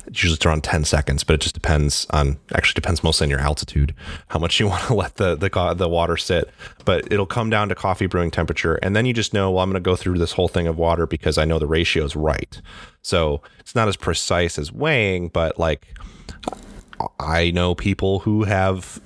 usually 0.09 0.35
it's 0.35 0.45
around 0.45 0.65
10 0.65 0.85
seconds, 0.85 1.23
but 1.23 1.35
it 1.35 1.41
just 1.41 1.55
depends 1.55 2.07
on 2.11 2.39
actually 2.55 2.75
depends 2.75 3.05
mostly 3.05 3.27
on 3.27 3.31
your 3.31 3.39
altitude, 3.39 3.95
how 4.29 4.39
much 4.39 4.59
you 4.59 4.67
want 4.69 4.83
to 4.85 4.95
let 4.95 5.17
the, 5.17 5.37
the, 5.37 5.75
the 5.75 5.89
water 5.89 6.17
sit. 6.17 6.51
But 6.85 7.13
it'll 7.13 7.27
come 7.27 7.51
down 7.51 7.69
to 7.69 7.75
coffee 7.75 8.07
brewing 8.07 8.31
temperature. 8.31 8.75
And 8.77 8.97
then 8.97 9.07
you 9.07 9.13
just 9.13 9.33
know, 9.33 9.51
well, 9.51 9.63
I'm 9.63 9.71
going 9.71 9.83
to 9.83 9.89
go 9.89 9.97
through 9.97 10.19
this 10.19 10.33
whole 10.33 10.49
thing 10.49 10.67
of 10.67 10.79
water 10.79 11.07
because 11.07 11.39
I 11.39 11.45
know 11.45 11.59
the 11.59 11.67
ratio 11.67 12.05
is 12.05 12.17
right. 12.17 12.61
So 13.03 13.41
it's 13.61 13.75
not 13.75 13.89
as 13.89 13.97
precise 13.97 14.59
as 14.59 14.73
weighing, 14.73 15.29
but 15.29 15.59
like 15.59 15.95
I 17.21 17.51
know 17.51 17.75
people 17.75 18.21
who 18.21 18.45
have, 18.45 19.01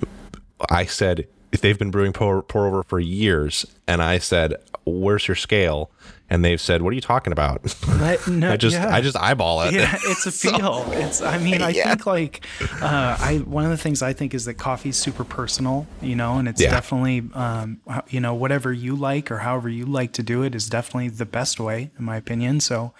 I 0.69 0.85
said, 0.85 1.27
if 1.51 1.61
they've 1.61 1.77
been 1.77 1.91
brewing 1.91 2.13
pour, 2.13 2.41
pour 2.41 2.67
over 2.67 2.83
for 2.83 2.99
years, 2.99 3.65
and 3.87 4.01
I 4.01 4.17
said, 4.17 4.55
Where's 4.85 5.27
your 5.27 5.35
scale? 5.35 5.91
And 6.29 6.43
they've 6.43 6.59
said, 6.59 6.81
"What 6.81 6.91
are 6.91 6.95
you 6.95 7.01
talking 7.01 7.31
about?" 7.33 7.61
But 7.99 8.27
no, 8.27 8.51
I 8.51 8.57
just 8.57 8.75
yeah. 8.75 8.93
I 8.93 9.01
just 9.01 9.15
eyeball 9.17 9.61
it. 9.63 9.73
yeah, 9.73 9.97
it's 10.03 10.25
a 10.25 10.31
feel. 10.49 10.85
it's. 10.91 11.21
I 11.21 11.37
mean, 11.37 11.61
I 11.61 11.69
Yeah. 11.77 11.89
think 11.89 12.05
like, 12.05 12.45
uh, 12.81 13.17
I 13.19 13.37
one 13.45 13.63
of 13.63 13.69
the 13.71 13.77
things 13.77 14.01
I 14.01 14.13
think 14.13 14.33
is 14.33 14.45
that 14.45 14.55
coffee's 14.55 14.97
super 14.97 15.23
personal, 15.23 15.87
you 16.01 16.15
know, 16.15 16.37
and 16.37 16.47
it's 16.47 16.61
Yeah. 16.61 16.71
definitely, 16.71 17.23
um, 17.33 17.79
you 18.09 18.19
know, 18.19 18.33
whatever 18.33 18.71
you 18.73 18.95
like 18.95 19.31
or 19.31 19.39
however 19.39 19.69
you 19.69 19.85
like 19.85 20.13
to 20.13 20.23
do 20.23 20.43
it 20.43 20.55
is 20.55 20.67
definitely 20.69 21.09
the 21.09 21.25
best 21.25 21.59
way, 21.59 21.91
in 21.97 22.05
my 22.05 22.17
opinion. 22.17 22.59
So, 22.59 22.93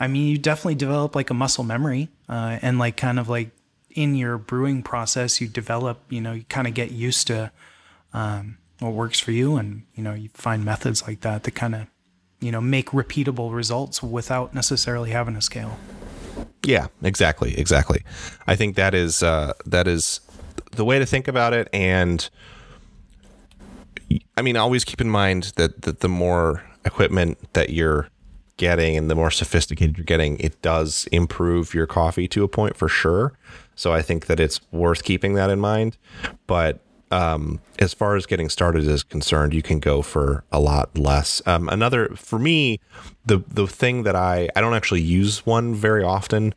I 0.00 0.06
mean, 0.08 0.26
you 0.28 0.38
definitely 0.38 0.74
develop 0.76 1.14
like 1.14 1.30
a 1.30 1.34
muscle 1.34 1.64
memory, 1.64 2.08
uh, 2.28 2.58
and 2.62 2.78
like 2.78 2.96
kind 2.96 3.18
of 3.20 3.28
like 3.28 3.50
in 3.90 4.16
your 4.16 4.36
brewing 4.38 4.82
process, 4.82 5.40
you 5.40 5.46
develop, 5.46 6.00
you 6.08 6.20
know, 6.20 6.32
you 6.32 6.42
kind 6.48 6.66
of 6.66 6.74
get 6.74 6.90
used 6.90 7.28
to 7.28 7.52
um, 8.12 8.58
what 8.80 8.92
works 8.92 9.20
for 9.20 9.30
you, 9.30 9.56
and 9.56 9.82
you 9.94 10.02
know, 10.02 10.14
you 10.14 10.28
find 10.34 10.64
methods 10.64 11.06
like 11.06 11.20
that 11.20 11.44
to 11.44 11.50
kind 11.52 11.74
of, 11.76 11.86
you 12.44 12.52
know, 12.52 12.60
make 12.60 12.90
repeatable 12.90 13.54
results 13.54 14.02
without 14.02 14.54
necessarily 14.54 15.10
having 15.10 15.34
a 15.34 15.40
scale. 15.40 15.78
Yeah, 16.62 16.88
exactly, 17.02 17.58
exactly. 17.58 18.04
I 18.46 18.54
think 18.54 18.76
that 18.76 18.94
is 18.94 19.22
uh, 19.22 19.54
that 19.64 19.88
is 19.88 20.20
the 20.72 20.84
way 20.84 20.98
to 20.98 21.06
think 21.06 21.26
about 21.26 21.54
it, 21.54 21.68
and 21.72 22.28
I 24.36 24.42
mean, 24.42 24.56
always 24.56 24.84
keep 24.84 25.00
in 25.00 25.08
mind 25.08 25.52
that, 25.56 25.82
that 25.82 26.00
the 26.00 26.08
more 26.08 26.62
equipment 26.84 27.38
that 27.54 27.70
you're 27.70 28.08
getting 28.56 28.96
and 28.96 29.10
the 29.10 29.14
more 29.14 29.30
sophisticated 29.30 29.96
you're 29.96 30.04
getting, 30.04 30.38
it 30.38 30.60
does 30.62 31.08
improve 31.12 31.74
your 31.74 31.86
coffee 31.86 32.28
to 32.28 32.44
a 32.44 32.48
point 32.48 32.76
for 32.76 32.88
sure. 32.88 33.32
So 33.74 33.92
I 33.92 34.02
think 34.02 34.26
that 34.26 34.38
it's 34.38 34.60
worth 34.70 35.02
keeping 35.02 35.34
that 35.34 35.50
in 35.50 35.60
mind. 35.60 35.96
But 36.46 36.83
um, 37.14 37.60
as 37.78 37.94
far 37.94 38.16
as 38.16 38.26
getting 38.26 38.48
started 38.48 38.88
is 38.88 39.04
concerned, 39.04 39.54
you 39.54 39.62
can 39.62 39.78
go 39.78 40.02
for 40.02 40.42
a 40.50 40.58
lot 40.58 40.98
less. 40.98 41.40
Um, 41.46 41.68
another 41.68 42.08
for 42.16 42.40
me, 42.40 42.80
the 43.24 43.38
the 43.46 43.68
thing 43.68 44.02
that 44.02 44.16
I 44.16 44.48
I 44.56 44.60
don't 44.60 44.74
actually 44.74 45.02
use 45.02 45.46
one 45.46 45.76
very 45.76 46.02
often, 46.02 46.54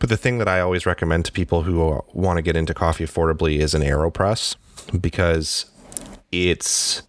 but 0.00 0.08
the 0.08 0.16
thing 0.16 0.38
that 0.38 0.48
I 0.48 0.58
always 0.58 0.84
recommend 0.84 1.26
to 1.26 1.32
people 1.32 1.62
who 1.62 2.02
want 2.12 2.38
to 2.38 2.42
get 2.42 2.56
into 2.56 2.74
coffee 2.74 3.04
affordably 3.04 3.60
is 3.60 3.72
an 3.72 3.82
Aeropress 3.82 4.56
because 5.00 5.66
it's 6.32 7.02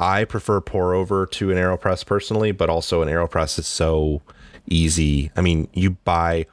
I 0.00 0.24
prefer 0.24 0.60
pour 0.60 0.94
over 0.94 1.24
to 1.24 1.52
an 1.52 1.56
AeroPress 1.56 2.04
personally, 2.04 2.50
but 2.50 2.68
also 2.68 3.00
an 3.00 3.08
AeroPress 3.08 3.60
is 3.60 3.68
so 3.68 4.22
easy. 4.66 5.30
I 5.36 5.40
mean, 5.40 5.68
you 5.72 5.90
buy 5.90 6.46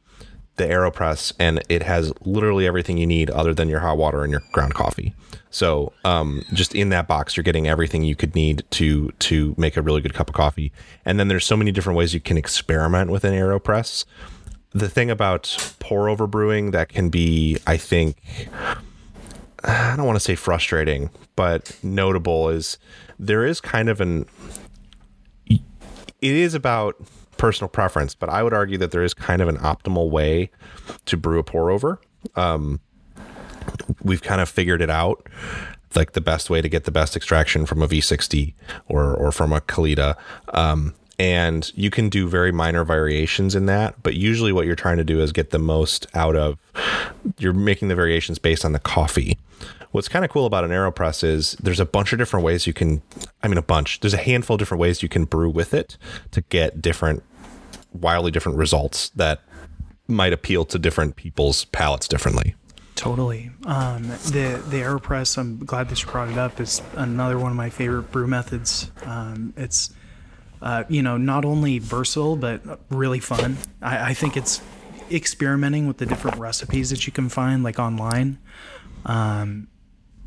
the 0.56 0.66
AeroPress 0.66 1.34
and 1.40 1.62
it 1.70 1.84
has 1.84 2.14
literally 2.22 2.66
everything 2.66 2.98
you 2.98 3.08
need 3.08 3.30
other 3.30 3.54
than 3.54 3.68
your 3.68 3.80
hot 3.82 3.98
water 3.98 4.24
and 4.24 4.32
your 4.32 4.42
ground 4.52 4.74
coffee. 4.74 5.14
So, 5.50 5.94
um, 6.04 6.44
just 6.54 6.76
in 6.76 6.90
that 6.90 7.08
box, 7.08 7.36
you're 7.36 7.44
getting 7.44 7.68
everything 7.68 8.04
you 8.04 8.16
could 8.16 8.36
need 8.36 8.64
to 8.72 9.12
to 9.20 9.56
make 9.58 9.78
a 9.78 9.82
really 9.82 10.02
good 10.02 10.14
cup 10.14 10.30
of 10.30 10.36
coffee. 10.36 10.72
And 11.06 11.20
then 11.20 11.28
there's 11.28 11.46
so 11.46 11.58
many 11.58 11.72
different 11.72 11.98
ways 11.98 12.14
you 12.14 12.20
can 12.20 12.38
experiment 12.38 13.10
with 13.10 13.24
an 13.24 13.34
AeroPress. 13.34 14.06
The 14.72 14.90
thing 14.90 15.10
about 15.10 15.76
pour 15.80 16.10
over 16.10 16.28
brewing 16.28 16.72
that 16.72 16.90
can 16.90 17.10
be, 17.10 17.58
I 17.66 17.78
think, 17.78 18.18
I 19.64 19.96
don't 19.96 20.06
want 20.06 20.18
to 20.18 20.22
say 20.22 20.36
frustrating, 20.36 21.10
but 21.36 21.78
notable 21.82 22.50
is 22.50 22.78
there 23.18 23.46
is 23.46 23.62
kind 23.62 23.88
of 23.88 24.02
an 24.02 24.26
it 25.48 25.62
is 26.22 26.54
about 26.54 26.96
personal 27.38 27.70
preference, 27.70 28.16
but 28.16 28.30
I 28.30 28.44
would 28.44 28.54
argue 28.54 28.78
that 28.80 28.92
there 28.92 29.04
is 29.04 29.14
kind 29.14 29.42
of 29.42 29.48
an 29.48 29.58
optimal 29.58 30.10
way 30.10 30.50
to 31.06 31.18
brew 31.18 31.40
a 31.40 31.44
pour 31.44 31.72
over. 31.72 32.00
Um, 32.36 32.80
we've 34.04 34.22
kind 34.22 34.42
of 34.42 34.50
figured 34.50 34.82
it 34.82 34.90
out, 34.90 35.28
like 35.96 36.14
the 36.14 36.22
best 36.22 36.50
way 36.50 36.62
to 36.62 36.70
get 36.70 36.84
the 36.84 36.92
best 36.92 37.16
extraction 37.16 37.66
from 37.66 37.82
a 37.82 37.88
V60 37.88 38.54
or 38.88 39.14
or 39.14 39.32
from 39.32 39.54
a 39.54 39.62
Kalita. 39.62 40.16
Um, 40.50 40.94
and 41.18 41.72
you 41.76 41.90
can 41.90 42.10
do 42.10 42.28
very 42.28 42.52
minor 42.52 42.84
variations 42.84 43.56
in 43.56 43.68
that, 43.68 44.02
but 44.04 44.16
usually 44.16 44.52
what 44.52 44.66
you're 44.66 44.76
trying 44.76 44.98
to 44.98 45.04
do 45.04 45.22
is 45.22 45.32
get 45.32 45.52
the 45.52 45.60
most 45.60 46.08
out 46.14 46.36
of. 46.36 46.58
You're 47.38 47.54
making 47.54 47.88
the 47.88 47.96
variations 47.96 48.38
based 48.38 48.66
on 48.66 48.74
the 48.74 48.80
coffee. 48.80 49.38
What's 49.96 50.10
kind 50.10 50.26
of 50.26 50.32
cool 50.32 50.46
about 50.46 50.66
an 50.66 50.72
AeroPress 50.72 51.24
is 51.24 51.54
there's 51.54 51.80
a 51.80 51.86
bunch 51.86 52.12
of 52.12 52.20
different 52.20 52.46
ways 52.46 52.68
you 52.68 52.74
can, 52.74 53.02
I 53.42 53.48
mean, 53.48 53.58
a 53.58 53.62
bunch, 53.62 54.02
there's 54.02 54.14
a 54.14 54.18
handful 54.18 54.56
of 54.56 54.60
different 54.60 54.82
ways 54.82 55.02
you 55.02 55.08
can 55.08 55.24
brew 55.24 55.50
with 55.50 55.74
it 55.74 55.98
to 56.32 56.42
get 56.42 56.82
different, 56.82 57.24
wildly 57.94 58.30
different 58.30 58.58
results 58.58 59.08
that 59.12 59.40
might 60.10 60.34
appeal 60.34 60.66
to 60.66 60.78
different 60.78 61.16
people's 61.16 61.64
palates 61.64 62.10
differently. 62.10 62.56
Totally. 62.96 63.52
Um, 63.64 64.04
the 64.04 64.62
the 64.70 64.82
AeroPress, 64.82 65.38
I'm 65.38 65.60
glad 65.60 65.88
that 65.88 66.04
you 66.04 66.12
brought 66.12 66.30
it 66.30 66.38
up. 66.38 66.60
Is 66.60 66.82
another 66.96 67.40
one 67.40 67.52
of 67.52 67.58
my 67.58 67.70
favorite 67.70 68.12
brew 68.12 68.28
methods. 68.28 68.92
Um, 69.06 69.54
it's 69.56 69.94
uh, 70.62 70.84
you 70.90 71.04
know 71.04 71.16
not 71.16 71.46
only 71.46 71.80
versatile 71.80 72.36
but 72.36 72.82
really 72.90 73.22
fun. 73.22 73.56
I, 73.82 74.10
I 74.10 74.14
think 74.14 74.36
it's 74.36 74.62
experimenting 75.10 75.88
with 75.88 76.00
the 76.00 76.06
different 76.06 76.38
recipes 76.38 76.90
that 76.90 77.08
you 77.08 77.14
can 77.14 77.30
find 77.30 77.64
like 77.64 77.80
online. 77.80 78.40
Um, 79.06 79.70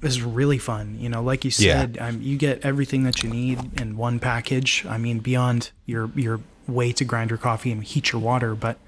is 0.02 0.23
really 0.23 0.59
fun. 0.59 0.97
You 1.00 1.09
know, 1.09 1.23
like 1.23 1.45
you 1.45 1.50
Yeah. 1.59 1.81
said, 1.81 1.99
um, 2.00 2.23
you 2.23 2.37
get 2.37 2.64
everything 2.64 3.02
that 3.05 3.23
you 3.23 3.31
need 3.31 3.81
in 3.81 3.97
one 3.97 4.19
package. 4.19 4.85
I 4.88 4.99
mean, 4.99 5.19
beyond 5.19 5.71
your 5.87 6.11
your 6.14 6.40
way 6.67 6.93
to 6.93 7.05
grind 7.05 7.31
your 7.31 7.38
coffee 7.38 7.73
and 7.73 7.83
heat 7.83 8.12
your 8.12 8.21
water, 8.21 8.55
but 8.55 8.78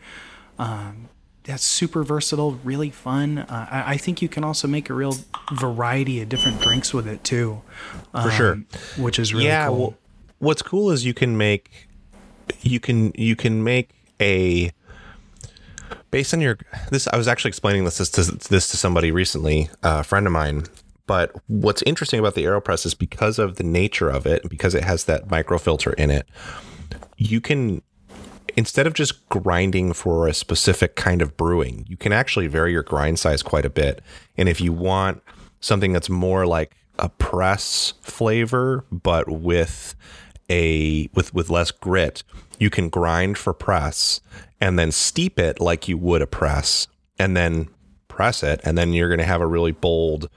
um, 0.59 1.09
that's 1.45 1.65
super 1.65 2.05
versatile, 2.05 2.61
really 2.63 2.91
fun. 2.91 3.39
Uh, 3.39 3.67
I, 3.71 3.95
I 3.95 3.97
think 3.97 4.21
you 4.21 4.29
can 4.29 4.45
also 4.45 4.69
make 4.69 4.91
a 4.91 4.95
real 4.95 5.17
variety 5.53 6.21
of 6.21 6.29
different 6.29 6.61
drinks 6.61 6.93
with 6.93 7.09
it 7.09 7.25
too. 7.25 7.63
For 8.13 8.31
sure. 8.31 8.57
which 8.99 9.19
is 9.19 9.33
really 9.33 9.47
yeah 9.47 9.69
cool. 9.69 9.79
well, 9.79 9.95
what's 10.39 10.63
cool 10.63 10.91
is 10.91 11.05
you 11.05 11.15
can 11.15 11.37
make 11.39 11.89
you 12.61 12.79
can 12.81 13.13
you 13.15 13.35
can 13.37 13.65
make 13.65 13.91
a 14.21 14.71
based 16.11 16.35
on 16.35 16.41
your 16.41 16.59
this 16.91 17.07
i 17.09 17.17
was 17.17 17.29
actually 17.29 17.49
explaining 17.49 17.85
this 17.85 17.97
to, 18.11 18.23
this 18.49 18.69
to 18.69 18.77
somebody 18.77 19.11
recently 19.13 19.71
a 19.83 20.03
friend 20.03 20.27
of 20.27 20.33
mine 20.33 20.65
but 21.07 21.35
what's 21.47 21.83
interesting 21.83 22.21
about 22.21 22.35
the 22.35 22.45
aeropress 22.45 22.87
is 22.87 22.95
because 22.95 23.39
of 23.39 23.57
the 23.57 23.65
nature 23.65 24.09
of 24.09 24.27
it 24.27 24.49
because 24.49 24.75
it 24.75 24.85
has 24.85 25.05
that 25.05 25.29
microfilter 25.29 25.93
in 25.95 26.11
it 26.11 26.27
you 27.17 27.41
can 27.41 27.83
instead 28.57 28.87
of 28.87 28.95
just 28.95 29.29
grinding 29.29 29.93
for 29.93 30.27
a 30.27 30.35
specific 30.35 30.97
kind 30.97 31.23
of 31.23 31.37
brewing, 31.37 31.85
you 31.89 31.97
can 31.97 32.13
actually 32.13 32.47
vary 32.47 32.73
your 32.73 32.83
grind 32.83 33.19
size 33.19 33.43
quite 33.43 33.65
a 33.65 33.71
bit. 33.71 34.03
And 34.37 34.49
if 34.49 34.61
you 34.61 34.73
want 34.73 35.23
something 35.61 35.93
that's 35.93 36.11
more 36.11 36.47
like 36.47 36.75
a 36.99 37.09
press 37.09 37.95
flavor, 38.03 38.85
but 38.91 39.29
with 39.29 39.95
a 40.51 41.09
with 41.15 41.33
with 41.35 41.51
less 41.51 41.71
grit, 41.71 42.23
you 42.59 42.71
can 42.71 42.89
grind 42.89 43.39
for 43.39 43.53
press 43.53 44.21
and 44.61 44.79
then 44.79 44.93
steep 44.93 45.39
it 45.39 45.61
like 45.61 45.89
you 45.89 45.97
would 45.97 46.21
a 46.21 46.27
press, 46.27 46.87
and 47.19 47.37
then 47.37 47.69
press 48.09 48.43
it, 48.43 48.61
and 48.65 48.77
then 48.77 48.93
you're 48.93 49.09
going 49.09 49.19
to 49.19 49.25
have 49.25 49.41
a 49.41 49.47
really 49.47 49.73
bold 49.73 50.29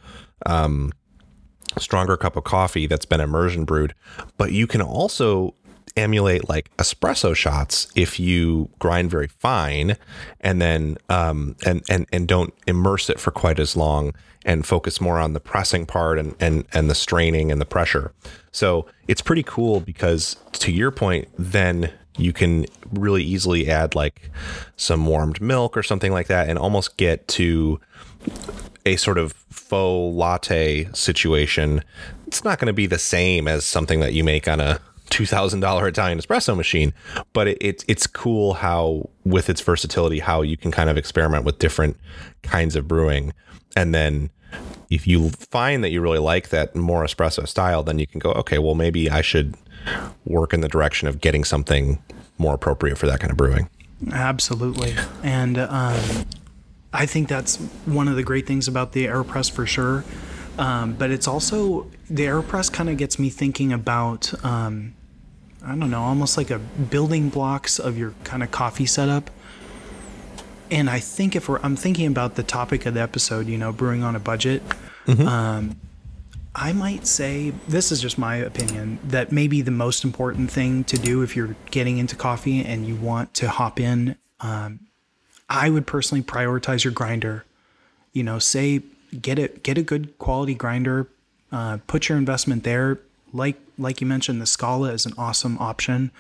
stronger 1.78 2.18
cup 2.18 2.36
of 2.36 2.44
coffee 2.44 2.88
that's 2.88 3.06
been 3.06 3.22
immersion 3.22 3.66
brewed. 3.66 3.94
But 4.38 4.52
you 4.52 4.68
can 4.68 4.82
also 4.82 5.56
emulate 5.96 6.50
like 6.50 6.76
espresso 6.78 7.36
shots 7.36 7.88
if 7.96 8.20
you 8.20 8.68
grind 8.80 9.12
very 9.12 9.28
fine 9.28 9.96
and 10.42 10.60
then 10.60 10.98
um 11.10 11.56
and 11.68 11.84
and 11.88 12.08
and 12.12 12.28
don't 12.28 12.52
immerse 12.66 13.12
it 13.12 13.20
for 13.20 13.30
quite 13.30 13.60
as 13.60 13.76
long 13.76 14.12
and 14.44 14.66
focus 14.66 15.00
more 15.00 15.20
on 15.20 15.34
the 15.34 15.40
pressing 15.40 15.86
part 15.86 16.18
and 16.18 16.36
and 16.40 16.66
and 16.74 16.90
the 16.90 16.96
straining 16.96 17.52
and 17.52 17.62
the 17.62 17.66
pressure. 17.66 18.12
So 18.52 18.88
it's 19.08 19.22
pretty 19.22 19.44
cool 19.44 19.82
because 19.82 20.38
to 20.54 20.72
your 20.72 20.90
point 20.90 21.28
then 21.38 21.92
you 22.18 22.34
can 22.34 22.66
really 22.92 23.24
easily 23.24 23.70
add 23.70 23.96
like 23.96 24.30
some 24.76 25.06
warmed 25.06 25.42
milk 25.42 25.76
or 25.78 25.84
something 25.84 26.12
like 26.12 26.28
that 26.28 26.50
and 26.50 26.60
almost 26.60 26.98
get 26.98 27.28
to 27.28 27.80
a 28.86 28.96
sort 28.96 29.18
of 29.18 29.34
faux 29.50 30.16
latte 30.16 30.90
situation, 30.94 31.84
it's 32.28 32.44
not 32.44 32.60
going 32.60 32.68
to 32.68 32.74
be 32.74 32.86
the 32.86 33.00
same 33.00 33.48
as 33.48 33.66
something 33.66 34.00
that 34.00 34.14
you 34.14 34.24
make 34.24 34.48
on 34.48 34.60
a 34.60 34.80
two 35.10 35.26
thousand 35.26 35.60
dollar 35.60 35.88
Italian 35.88 36.20
espresso 36.20 36.56
machine. 36.56 36.94
But 37.34 37.48
it, 37.48 37.58
it's 37.62 37.86
it's 37.88 38.08
cool 38.08 38.56
how 38.56 39.10
with 39.24 39.50
its 39.50 39.62
versatility, 39.62 40.20
how 40.20 40.42
you 40.42 40.58
can 40.58 40.72
kind 40.72 40.90
of 40.90 40.98
experiment 40.98 41.46
with 41.46 41.60
different 41.60 41.98
kinds 42.42 42.76
of 42.76 42.88
brewing, 42.88 43.34
and 43.76 43.94
then 43.94 44.30
if 44.90 45.08
you 45.08 45.30
find 45.30 45.84
that 45.84 45.90
you 45.90 46.02
really 46.02 46.20
like 46.20 46.50
that 46.50 46.76
more 46.76 47.04
espresso 47.04 47.48
style, 47.48 47.82
then 47.84 47.98
you 47.98 48.06
can 48.06 48.20
go, 48.20 48.32
okay, 48.34 48.60
well 48.60 48.76
maybe 48.76 49.10
I 49.10 49.22
should 49.22 49.56
work 50.26 50.54
in 50.54 50.62
the 50.62 50.68
direction 50.68 51.08
of 51.08 51.20
getting 51.20 51.44
something 51.44 52.02
more 52.38 52.54
appropriate 52.54 52.98
for 52.98 53.08
that 53.08 53.20
kind 53.20 53.32
of 53.32 53.38
brewing. 53.38 53.70
Absolutely. 54.12 54.96
And 55.24 55.58
um, 55.58 56.26
I 56.94 57.08
think 57.08 57.28
that's 57.28 57.58
one 57.86 58.08
of 58.08 58.16
the 58.16 58.24
great 58.24 58.46
things 58.46 58.68
about 58.68 58.92
the 58.92 59.08
AeroPress 59.08 59.52
for 59.52 59.66
sure. 59.66 60.06
Um, 60.58 60.94
but 60.94 61.10
it's 61.10 61.28
also, 61.28 61.88
the 62.10 62.26
AeroPress 62.26 62.72
kind 62.72 62.90
of 62.90 62.98
gets 62.98 63.18
me 63.18 63.32
thinking 63.32 63.74
about, 63.74 64.32
um, 64.46 64.94
I 65.66 65.70
don't 65.70 65.90
know, 65.90 66.04
almost 66.04 66.38
like 66.38 66.52
a 66.52 66.60
building 66.60 67.30
blocks 67.30 67.80
of 67.80 67.98
your 67.98 68.14
kind 68.24 68.44
of 68.44 68.52
coffee 68.52 68.86
setup. 68.86 69.32
And 70.70 70.90
I 70.90 71.00
think 71.00 71.36
if 71.36 71.50
we're, 71.50 71.60
I'm 71.64 71.76
thinking 71.76 72.06
about 72.06 72.36
the 72.36 72.44
topic 72.44 72.86
of 72.86 72.94
the 72.94 73.02
episode, 73.02 73.48
you 73.48 73.58
know, 73.58 73.72
brewing 73.72 74.04
on 74.04 74.16
a 74.16 74.20
budget. 74.20 74.62
Um, 75.28 75.76
I 76.56 76.72
might 76.72 77.08
say 77.08 77.52
this 77.68 77.92
is 77.92 78.00
just 78.00 78.18
my 78.20 78.36
opinion 78.36 79.00
that 79.06 79.32
maybe 79.32 79.62
the 79.62 79.72
most 79.72 80.04
important 80.04 80.52
thing 80.52 80.84
to 80.86 80.98
do 80.98 81.24
if 81.24 81.36
you're 81.36 81.56
getting 81.72 81.98
into 81.98 82.16
coffee 82.16 82.64
and 82.64 82.86
you 82.86 82.96
want 82.96 83.34
to 83.36 83.50
hop 83.50 83.80
in. 83.80 84.16
I 85.54 85.70
would 85.70 85.86
personally 85.86 86.24
prioritize 86.24 86.84
your 86.84 86.92
grinder. 86.92 87.46
You 88.12 88.24
know, 88.24 88.40
say 88.40 88.82
get 89.22 89.38
it, 89.38 89.64
get 89.64 89.78
a 89.78 89.84
good 89.84 90.18
quality 90.18 90.56
grinder, 90.56 91.08
uh, 91.52 91.78
put 91.86 92.10
your 92.10 92.18
investment 92.18 92.64
there. 92.64 93.00
Like 93.32 93.58
like 93.78 94.02
you 94.02 94.08
mentioned, 94.08 94.42
the 94.42 94.48
Scala 94.48 94.92
is 94.92 95.06
an 95.06 95.14
awesome 95.18 95.58
option, 95.60 96.12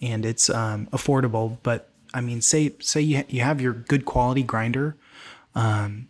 and 0.00 0.24
it's 0.24 0.48
um, 0.50 0.86
affordable. 0.86 1.58
But 1.62 1.90
I 2.14 2.22
mean, 2.22 2.40
say 2.40 2.72
say 2.80 3.02
you 3.02 3.24
you 3.28 3.42
have 3.42 3.60
your 3.60 3.74
good 3.74 4.06
quality 4.06 4.42
grinder. 4.42 4.96
Um, 5.54 6.08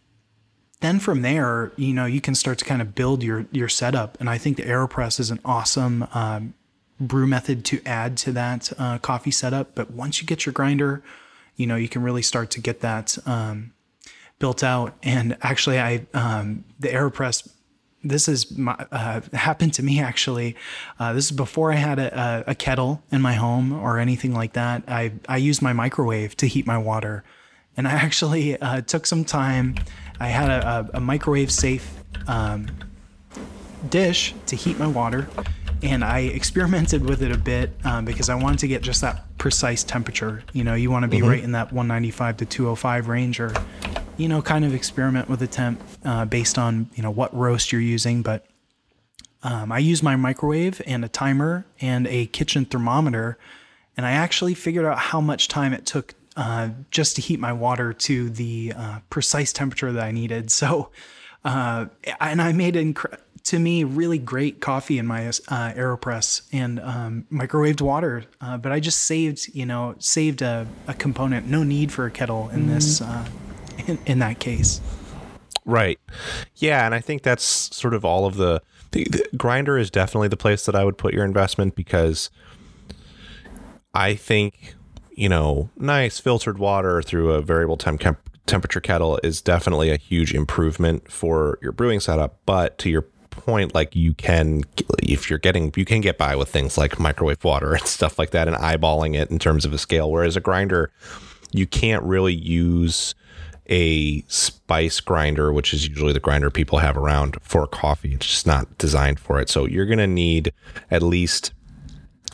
then 0.80 1.00
from 1.00 1.22
there, 1.22 1.72
you 1.76 1.92
know, 1.92 2.06
you 2.06 2.20
can 2.20 2.36
start 2.36 2.58
to 2.58 2.64
kind 2.64 2.80
of 2.80 2.94
build 2.94 3.24
your 3.24 3.46
your 3.50 3.68
setup. 3.68 4.18
And 4.20 4.30
I 4.30 4.38
think 4.38 4.56
the 4.56 4.62
Aeropress 4.62 5.18
is 5.18 5.32
an 5.32 5.40
awesome 5.44 6.06
um, 6.14 6.54
brew 7.00 7.26
method 7.26 7.64
to 7.66 7.80
add 7.84 8.16
to 8.18 8.32
that 8.32 8.72
uh, 8.78 8.98
coffee 8.98 9.32
setup. 9.32 9.74
But 9.74 9.90
once 9.90 10.20
you 10.20 10.26
get 10.26 10.46
your 10.46 10.52
grinder, 10.52 11.02
you 11.58 11.66
know, 11.66 11.76
you 11.76 11.88
can 11.88 12.02
really 12.02 12.22
start 12.22 12.50
to 12.52 12.60
get 12.60 12.80
that 12.80 13.18
um, 13.26 13.74
built 14.38 14.62
out. 14.62 14.96
And 15.02 15.36
actually, 15.42 15.78
I 15.78 16.06
um, 16.14 16.64
the 16.80 16.88
Aeropress. 16.88 17.46
This 18.04 18.28
is 18.28 18.56
my, 18.56 18.74
uh, 18.92 19.20
happened 19.32 19.74
to 19.74 19.82
me 19.82 20.00
actually. 20.00 20.54
Uh, 21.00 21.12
this 21.12 21.26
is 21.26 21.32
before 21.32 21.72
I 21.72 21.74
had 21.74 21.98
a, 21.98 22.44
a, 22.46 22.54
kettle 22.54 23.02
in 23.10 23.20
my 23.20 23.32
home 23.32 23.72
or 23.72 23.98
anything 23.98 24.32
like 24.32 24.52
that. 24.52 24.84
I 24.86 25.12
I 25.28 25.36
used 25.36 25.62
my 25.62 25.72
microwave 25.72 26.36
to 26.36 26.46
heat 26.46 26.64
my 26.64 26.78
water, 26.78 27.24
and 27.76 27.88
I 27.88 27.90
actually 27.90 28.56
uh, 28.62 28.82
took 28.82 29.04
some 29.04 29.24
time 29.24 29.74
I 30.20 30.28
had 30.28 30.48
a, 30.48 30.90
a, 30.94 30.98
a 30.98 31.00
microwave 31.00 31.50
safe 31.50 31.92
um, 32.28 32.68
dish 33.90 34.32
to 34.46 34.54
heat 34.54 34.78
my 34.78 34.86
water, 34.86 35.28
and 35.82 36.04
I 36.04 36.20
experimented 36.20 37.04
with 37.04 37.20
it 37.20 37.32
a 37.32 37.36
bit 37.36 37.72
um, 37.84 38.04
because 38.04 38.28
I 38.28 38.36
wanted 38.36 38.60
to 38.60 38.68
get 38.68 38.82
just 38.82 39.00
that 39.00 39.27
precise 39.38 39.84
temperature. 39.84 40.42
You 40.52 40.64
know, 40.64 40.74
you 40.74 40.90
want 40.90 41.04
to 41.04 41.08
be 41.08 41.18
mm-hmm. 41.18 41.28
right 41.28 41.42
in 41.42 41.52
that 41.52 41.72
195 41.72 42.38
to 42.38 42.46
205 42.46 43.08
range, 43.08 43.40
or 43.40 43.54
you 44.16 44.28
know, 44.28 44.42
kind 44.42 44.64
of 44.64 44.74
experiment 44.74 45.28
with 45.28 45.40
the 45.40 45.46
temp 45.46 45.80
uh, 46.04 46.24
based 46.24 46.58
on 46.58 46.90
you 46.94 47.02
know 47.02 47.10
what 47.10 47.34
roast 47.34 47.72
you're 47.72 47.80
using. 47.80 48.22
But 48.22 48.46
um, 49.42 49.72
I 49.72 49.78
use 49.78 50.02
my 50.02 50.16
microwave 50.16 50.82
and 50.86 51.04
a 51.04 51.08
timer 51.08 51.66
and 51.80 52.06
a 52.08 52.26
kitchen 52.26 52.64
thermometer, 52.64 53.38
and 53.96 54.04
I 54.04 54.12
actually 54.12 54.54
figured 54.54 54.84
out 54.84 54.98
how 54.98 55.20
much 55.20 55.48
time 55.48 55.72
it 55.72 55.86
took 55.86 56.14
uh, 56.36 56.70
just 56.90 57.16
to 57.16 57.22
heat 57.22 57.40
my 57.40 57.52
water 57.52 57.92
to 57.92 58.30
the 58.30 58.72
uh, 58.76 59.00
precise 59.10 59.52
temperature 59.52 59.92
that 59.92 60.04
I 60.04 60.12
needed. 60.12 60.50
So, 60.58 60.90
uh, 61.44 61.86
and 62.20 62.42
I 62.42 62.52
made 62.52 62.74
inc- 62.74 63.16
to 63.48 63.58
me 63.58 63.82
really 63.82 64.18
great 64.18 64.60
coffee 64.60 64.98
in 64.98 65.06
my 65.06 65.26
uh, 65.26 65.30
Aeropress 65.72 66.42
and 66.52 66.78
um, 66.80 67.24
microwaved 67.32 67.80
water. 67.80 68.24
Uh, 68.42 68.58
but 68.58 68.72
I 68.72 68.78
just 68.78 69.04
saved, 69.04 69.48
you 69.54 69.64
know, 69.64 69.94
saved 69.98 70.42
a, 70.42 70.66
a, 70.86 70.92
component. 70.92 71.46
No 71.46 71.62
need 71.62 71.90
for 71.90 72.04
a 72.04 72.10
kettle 72.10 72.50
in 72.50 72.66
this 72.66 73.00
mm-hmm. 73.00 73.90
in, 73.90 73.98
in, 74.04 74.18
that 74.18 74.38
case. 74.38 74.82
Right. 75.64 75.98
Yeah, 76.56 76.84
and 76.84 76.94
I 76.94 77.00
think 77.00 77.22
that's 77.22 77.42
sort 77.74 77.94
of 77.94 78.04
all 78.04 78.26
of 78.26 78.36
the, 78.36 78.60
the, 78.90 79.04
the 79.04 79.26
grinder 79.34 79.78
is 79.78 79.90
definitely 79.90 80.28
the 80.28 80.36
place 80.36 80.66
that 80.66 80.74
I 80.74 80.84
would 80.84 80.98
put 80.98 81.14
your 81.14 81.24
investment 81.24 81.74
because 81.74 82.28
I 83.94 84.14
think 84.14 84.74
you 85.12 85.28
know, 85.30 85.70
nice 85.76 86.20
filtered 86.20 86.58
water 86.58 87.02
through 87.02 87.32
a 87.32 87.42
variable 87.42 87.78
temp 87.78 88.02
temperature 88.46 88.80
kettle 88.80 89.18
is 89.24 89.40
definitely 89.40 89.90
a 89.90 89.96
huge 89.96 90.32
improvement 90.34 91.10
for 91.10 91.58
your 91.60 91.72
brewing 91.72 91.98
setup. 91.98 92.38
But 92.46 92.78
to 92.78 92.90
your 92.90 93.06
point, 93.38 93.74
like 93.74 93.94
you 93.96 94.14
can, 94.14 94.64
if 95.02 95.30
you're 95.30 95.38
getting, 95.38 95.72
you 95.76 95.84
can 95.84 96.00
get 96.00 96.18
by 96.18 96.36
with 96.36 96.48
things 96.48 96.76
like 96.76 96.98
microwave 96.98 97.42
water 97.44 97.74
and 97.74 97.86
stuff 97.86 98.18
like 98.18 98.30
that 98.30 98.48
and 98.48 98.56
eyeballing 98.56 99.14
it 99.14 99.30
in 99.30 99.38
terms 99.38 99.64
of 99.64 99.72
a 99.72 99.78
scale. 99.78 100.10
Whereas 100.10 100.36
a 100.36 100.40
grinder, 100.40 100.90
you 101.52 101.66
can't 101.66 102.02
really 102.02 102.34
use 102.34 103.14
a 103.68 104.22
spice 104.22 105.00
grinder, 105.00 105.52
which 105.52 105.74
is 105.74 105.86
usually 105.86 106.12
the 106.12 106.20
grinder 106.20 106.50
people 106.50 106.78
have 106.78 106.96
around 106.96 107.36
for 107.42 107.66
coffee. 107.66 108.14
It's 108.14 108.26
just 108.26 108.46
not 108.46 108.78
designed 108.78 109.20
for 109.20 109.40
it. 109.40 109.48
So 109.48 109.66
you're 109.66 109.86
going 109.86 109.98
to 109.98 110.06
need 110.06 110.52
at 110.90 111.02
least 111.02 111.52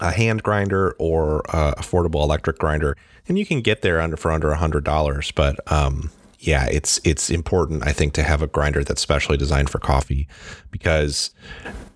a 0.00 0.12
hand 0.12 0.42
grinder 0.42 0.94
or 0.98 1.40
a 1.48 1.74
affordable 1.78 2.22
electric 2.22 2.58
grinder, 2.58 2.96
and 3.28 3.38
you 3.38 3.46
can 3.46 3.60
get 3.60 3.82
there 3.82 4.00
under 4.00 4.16
for 4.16 4.30
under 4.30 4.50
a 4.50 4.56
hundred 4.56 4.84
dollars. 4.84 5.30
But 5.32 5.60
um, 5.70 6.10
yeah, 6.46 6.66
it's 6.66 7.00
it's 7.04 7.30
important 7.30 7.86
I 7.86 7.92
think 7.92 8.12
to 8.14 8.22
have 8.22 8.42
a 8.42 8.46
grinder 8.46 8.84
that's 8.84 9.00
specially 9.00 9.38
designed 9.38 9.70
for 9.70 9.78
coffee 9.78 10.28
because 10.70 11.30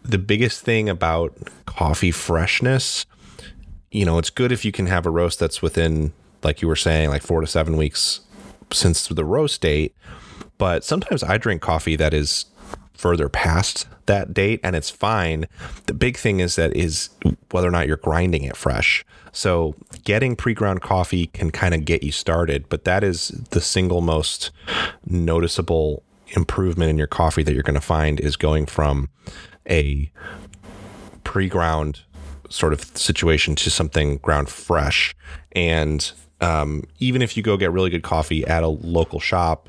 the 0.02 0.18
biggest 0.18 0.62
thing 0.62 0.88
about 0.88 1.36
coffee 1.66 2.10
freshness, 2.10 3.04
you 3.90 4.06
know, 4.06 4.16
it's 4.16 4.30
good 4.30 4.50
if 4.50 4.64
you 4.64 4.72
can 4.72 4.86
have 4.86 5.04
a 5.04 5.10
roast 5.10 5.38
that's 5.38 5.60
within 5.60 6.12
like 6.42 6.62
you 6.62 6.68
were 6.68 6.76
saying, 6.76 7.10
like 7.10 7.22
four 7.22 7.42
to 7.42 7.46
seven 7.46 7.76
weeks 7.76 8.20
since 8.72 9.06
the 9.06 9.24
roast 9.24 9.60
date. 9.60 9.94
But 10.56 10.82
sometimes 10.82 11.22
I 11.22 11.36
drink 11.36 11.60
coffee 11.60 11.96
that 11.96 12.14
is 12.14 12.46
further 12.98 13.28
past 13.28 13.86
that 14.06 14.34
date 14.34 14.58
and 14.64 14.74
it's 14.74 14.90
fine. 14.90 15.46
The 15.86 15.94
big 15.94 16.16
thing 16.16 16.40
is 16.40 16.56
that 16.56 16.76
is 16.76 17.10
whether 17.52 17.68
or 17.68 17.70
not 17.70 17.86
you're 17.86 17.96
grinding 17.96 18.42
it 18.42 18.56
fresh. 18.56 19.04
So 19.30 19.76
getting 20.04 20.34
pre-ground 20.34 20.82
coffee 20.82 21.28
can 21.28 21.52
kind 21.52 21.74
of 21.74 21.84
get 21.84 22.02
you 22.02 22.10
started, 22.10 22.68
but 22.68 22.84
that 22.84 23.04
is 23.04 23.28
the 23.50 23.60
single 23.60 24.00
most 24.00 24.50
noticeable 25.06 26.02
improvement 26.30 26.90
in 26.90 26.98
your 26.98 27.06
coffee 27.06 27.44
that 27.44 27.54
you're 27.54 27.62
going 27.62 27.74
to 27.74 27.80
find 27.80 28.18
is 28.18 28.36
going 28.36 28.66
from 28.66 29.08
a 29.70 30.10
pre-ground 31.22 32.00
sort 32.50 32.72
of 32.72 32.80
situation 32.96 33.54
to 33.54 33.70
something 33.70 34.16
ground 34.18 34.48
fresh. 34.48 35.14
And 35.52 36.10
um, 36.40 36.82
even 36.98 37.22
if 37.22 37.36
you 37.36 37.44
go 37.44 37.56
get 37.56 37.70
really 37.70 37.90
good 37.90 38.02
coffee 38.02 38.44
at 38.44 38.64
a 38.64 38.68
local 38.68 39.20
shop 39.20 39.68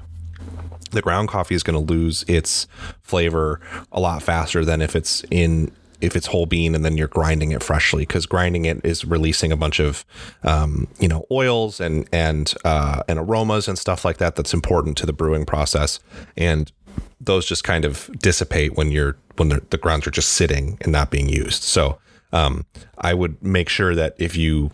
the 0.91 1.01
ground 1.01 1.29
coffee 1.29 1.55
is 1.55 1.63
going 1.63 1.85
to 1.85 1.93
lose 1.93 2.23
its 2.27 2.67
flavor 3.01 3.59
a 3.91 3.99
lot 3.99 4.23
faster 4.23 4.63
than 4.65 4.81
if 4.81 4.95
it's 4.95 5.23
in 5.31 5.71
if 6.01 6.15
it's 6.15 6.27
whole 6.27 6.45
bean 6.45 6.75
and 6.75 6.85
then 6.85 6.97
you're 6.97 7.07
grinding 7.07 7.51
it 7.51 7.61
freshly 7.61 8.03
because 8.03 8.25
grinding 8.25 8.65
it 8.65 8.79
is 8.85 9.03
releasing 9.03 9.51
a 9.51 9.57
bunch 9.57 9.79
of 9.79 10.05
um, 10.43 10.87
you 10.99 11.07
know 11.07 11.25
oils 11.31 11.79
and 11.79 12.07
and 12.11 12.53
uh, 12.63 13.03
and 13.07 13.19
aromas 13.19 13.67
and 13.67 13.77
stuff 13.77 14.05
like 14.05 14.17
that 14.17 14.35
that's 14.35 14.53
important 14.53 14.97
to 14.97 15.05
the 15.05 15.13
brewing 15.13 15.45
process. 15.45 15.99
And 16.37 16.71
those 17.19 17.45
just 17.45 17.63
kind 17.63 17.85
of 17.85 18.09
dissipate 18.19 18.75
when 18.75 18.91
you're 18.91 19.17
when 19.37 19.49
the 19.49 19.77
grounds 19.77 20.07
are 20.07 20.11
just 20.11 20.29
sitting 20.29 20.77
and 20.81 20.91
not 20.91 21.11
being 21.11 21.29
used. 21.29 21.63
So 21.63 21.99
um, 22.31 22.65
I 22.97 23.13
would 23.13 23.41
make 23.43 23.69
sure 23.69 23.95
that 23.95 24.15
if 24.17 24.35
you 24.35 24.71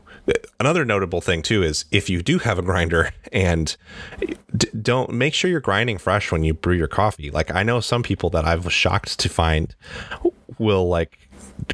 another 0.60 0.86
notable 0.86 1.22
thing 1.22 1.41
too 1.41 1.63
is 1.63 1.86
if 1.91 2.10
you 2.10 2.22
do 2.22 2.39
have 2.39 2.60
a 2.60 2.62
grinder 2.62 3.12
and 3.32 3.76
d- 4.56 4.70
don't 4.82 5.12
make 5.12 5.34
sure 5.34 5.50
you're 5.50 5.60
grinding 5.60 5.98
fresh 5.98 6.32
when 6.32 6.44
you 6.44 6.54
brew 6.54 6.76
your 6.76 6.88
coffee. 6.88 7.32
Like 7.32 7.54
I 7.54 7.63
know 7.63 7.80
some 7.80 8.04
people 8.04 8.30
that 8.32 8.46
I 8.46 8.56
was 8.56 8.74
shocked 8.74 9.20
to 9.20 9.30
find 9.30 9.76
will 10.58 10.88
like 10.88 11.18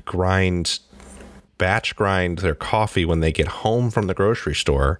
grind 0.05 0.79
batch 1.57 1.95
grind 1.95 2.39
their 2.39 2.55
coffee 2.55 3.05
when 3.05 3.19
they 3.19 3.31
get 3.31 3.47
home 3.47 3.91
from 3.91 4.07
the 4.07 4.15
grocery 4.15 4.55
store 4.55 4.99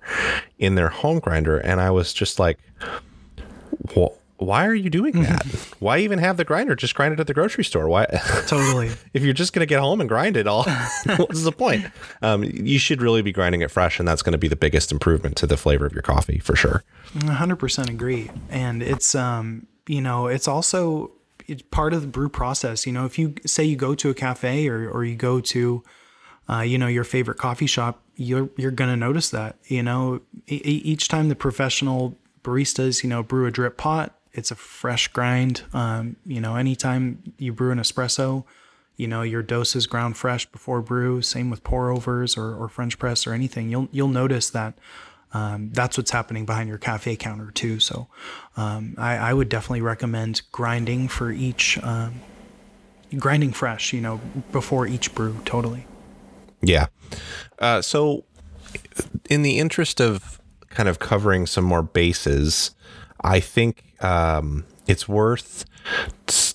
in 0.60 0.76
their 0.76 0.89
home 0.89 1.20
grinder 1.20 1.58
and 1.58 1.82
I 1.82 1.89
was 1.89 2.13
just 2.13 2.38
like 2.38 2.60
well, 3.96 4.17
why 4.41 4.65
are 4.65 4.73
you 4.73 4.89
doing 4.89 5.21
that? 5.21 5.45
why 5.80 5.99
even 5.99 6.17
have 6.19 6.38
the 6.38 6.43
grinder? 6.43 6.75
Just 6.75 6.95
grind 6.95 7.13
it 7.13 7.19
at 7.19 7.27
the 7.27 7.34
grocery 7.34 7.63
store. 7.63 7.88
Why? 7.88 8.06
Totally. 8.47 8.91
if 9.13 9.23
you're 9.23 9.34
just 9.34 9.54
going 9.54 9.62
to 9.62 9.67
get 9.67 9.80
home 9.80 10.01
and 10.01 10.10
grind 10.10 10.36
it 10.36 10.47
all, 10.47 10.63
what's 11.17 11.43
the 11.43 11.51
point? 11.51 11.86
Um, 12.21 12.43
you 12.43 12.80
should 12.80 13.01
really 13.01 13.21
be 13.21 13.32
grinding 13.32 13.62
it 13.62 13.69
fresh, 13.69 13.99
and 13.99 14.08
that's 14.08 14.21
going 14.21 14.32
to 14.34 14.39
be 14.39 14.47
the 14.47 14.56
biggest 14.56 14.91
improvement 14.91 15.36
to 15.38 15.47
the 15.47 15.58
flavor 15.58 15.86
of 15.86 15.93
your 15.93 16.01
coffee 16.01 16.39
for 16.39 16.56
sure. 16.56 16.84
100% 17.19 17.89
agree. 17.89 18.32
And 18.49 18.82
it's, 18.82 19.13
um, 19.13 19.67
you 19.88 20.01
know, 20.01 20.27
it's 20.27 20.47
also 20.47 21.12
it's 21.47 21.62
part 21.63 21.93
of 21.93 22.01
the 22.01 22.08
brew 22.08 22.30
process. 22.30 22.88
You 22.88 22.93
know, 22.93 23.06
if 23.06 23.19
you 23.19 23.36
say 23.45 23.63
you 23.63 23.75
go 23.75 23.93
to 23.95 24.10
a 24.10 24.13
cafe 24.13 24.67
or, 24.67 24.89
or 24.89 25.04
you 25.04 25.15
go 25.15 25.39
to, 25.39 25.84
uh, 26.49 26.62
you 26.62 26.77
know, 26.77 26.88
your 26.88 27.04
favorite 27.04 27.38
coffee 27.38 27.67
shop, 27.67 28.01
you're, 28.15 28.49
you're 28.58 28.71
going 28.71 28.89
to 28.89 28.97
notice 28.97 29.30
that, 29.32 29.58
you 29.65 29.84
know, 29.84 30.21
e- 30.47 30.62
each 30.63 31.08
time 31.08 31.30
the 31.30 31.36
professional 31.36 32.17
baristas, 32.43 33.04
you 33.04 33.10
know, 33.10 33.21
brew 33.23 33.45
a 33.45 33.51
drip 33.51 33.77
pot, 33.77 34.15
it's 34.34 34.52
a 34.52 34.56
fresh 34.56 35.08
grind. 35.10 35.63
Um, 35.74 36.15
you 36.26 36.41
know, 36.41 36.56
anytime 36.56 37.34
you 37.38 37.54
brew 37.54 37.72
an 37.72 37.80
espresso, 37.80 38.46
you 38.98 39.08
know 39.08 39.22
your 39.22 39.41
dose 39.41 39.76
is 39.76 39.88
ground 39.88 40.17
fresh 40.17 40.46
before 40.46 40.82
brew. 40.82 41.22
Same 41.22 41.50
with 41.50 41.63
pour 41.63 41.89
overs 41.89 42.38
or, 42.38 42.54
or 42.56 42.70
French 42.70 43.00
press 43.00 43.26
or 43.26 43.34
anything. 43.34 43.70
You'll 43.70 43.89
you'll 43.91 44.08
notice 44.08 44.50
that 44.52 44.76
um, 45.34 45.72
that's 45.72 45.98
what's 45.98 46.12
happening 46.12 46.46
behind 46.46 46.70
your 46.70 46.78
cafe 46.78 47.15
counter 47.15 47.52
too. 47.52 47.80
So 47.80 48.08
um, 48.58 48.96
I, 48.98 49.15
I, 49.15 49.34
would 49.34 49.48
definitely 49.48 49.82
recommend 49.82 50.41
grinding 50.52 51.08
for 51.08 51.32
each 51.32 51.82
um, 51.84 52.15
grinding 53.17 53.54
fresh. 53.54 53.94
You 53.94 54.02
know, 54.02 54.22
before 54.52 54.88
each 54.88 55.15
brew. 55.15 55.39
Totally. 55.46 55.86
Yeah. 56.62 56.88
Uh, 57.60 57.82
so, 57.82 58.26
in 59.30 59.41
the 59.41 59.58
interest 59.58 60.00
of 60.00 60.39
kind 60.70 60.88
of 60.88 61.00
covering 61.00 61.46
some 61.46 61.63
more 61.63 61.82
bases, 61.82 62.72
I 63.22 63.39
think 63.39 63.90
um, 64.03 64.65
it's 64.87 65.07
worth 65.07 65.65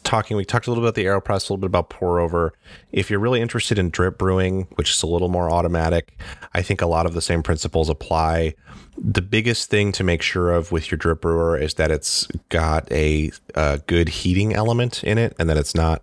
talking, 0.07 0.37
we 0.37 0.45
talked 0.45 0.67
a 0.67 0.71
little 0.71 0.83
bit 0.83 0.89
about 0.89 0.95
the 0.95 1.05
AeroPress, 1.05 1.43
a 1.43 1.53
little 1.53 1.59
bit 1.59 1.67
about 1.67 1.91
pour 1.91 2.21
over. 2.21 2.55
If 2.97 3.11
you're 3.11 3.21
really 3.21 3.43
interested 3.43 3.79
in 3.79 3.91
drip 3.91 4.17
brewing, 4.17 4.69
which 4.77 4.91
is 4.91 5.03
a 5.03 5.07
little 5.07 5.29
more 5.29 5.51
automatic, 5.51 6.19
I 6.55 6.63
think 6.63 6.81
a 6.81 6.87
lot 6.87 7.05
of 7.05 7.13
the 7.13 7.21
same 7.21 7.43
principles 7.43 7.91
apply. 7.91 8.55
The 8.97 9.21
biggest 9.21 9.69
thing 9.69 9.93
to 9.93 10.03
make 10.03 10.23
sure 10.23 10.51
of 10.51 10.73
with 10.73 10.91
your 10.91 10.97
drip 10.97 11.21
brewer 11.21 11.59
is 11.59 11.75
that 11.75 11.91
it's 11.91 12.27
got 12.49 12.91
a, 12.91 13.31
a 13.55 13.81
good 13.87 14.09
heating 14.09 14.55
element 14.55 15.05
in 15.05 15.19
it 15.19 15.37
and 15.39 15.51
that 15.51 15.59
it's 15.59 15.75
not 15.75 16.03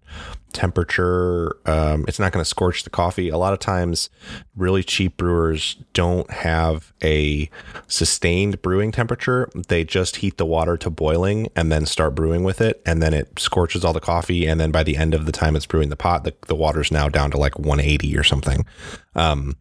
temperature. 0.54 1.58
Um, 1.66 2.06
it's 2.08 2.20
not 2.20 2.32
going 2.32 2.44
to 2.44 2.50
scorch 2.50 2.84
the 2.84 2.90
coffee. 2.90 3.30
A 3.30 3.38
lot 3.38 3.54
of 3.54 3.60
times, 3.60 4.10
really 4.56 4.84
cheap 4.84 5.18
brewers 5.18 5.76
don't 5.94 6.30
have 6.32 6.94
a 7.04 7.50
sustained 7.88 8.62
brewing 8.62 8.92
temperature. 8.92 9.50
They 9.68 9.84
just 9.84 10.18
heat 10.18 10.38
the 10.38 10.46
water 10.46 10.78
to 10.78 10.90
boiling 10.90 11.50
and 11.56 11.72
then 11.72 11.86
start 11.86 12.16
brewing 12.16 12.44
with 12.44 12.62
it. 12.62 12.82
And 12.86 13.02
then 13.02 13.14
it 13.14 13.40
scorches 13.40 13.84
all 13.84 13.94
the 13.94 14.00
coffee. 14.00 14.48
And 14.48 14.60
then 14.60 14.72
by 14.72 14.84
the 14.84 14.96
end 14.96 15.14
of 15.14 15.26
the 15.26 15.32
time 15.32 15.56
it's 15.56 15.66
brewing 15.66 15.90
the 15.90 15.96
pot, 15.96 16.24
the, 16.24 16.36
the 16.48 16.56
water's 16.84 16.92
now 16.92 17.10
down 17.10 17.32
to 17.32 17.38
like 17.38 17.58
180 17.58 18.18
or 18.18 18.24
something. 18.24 18.66
Um, 19.16 19.56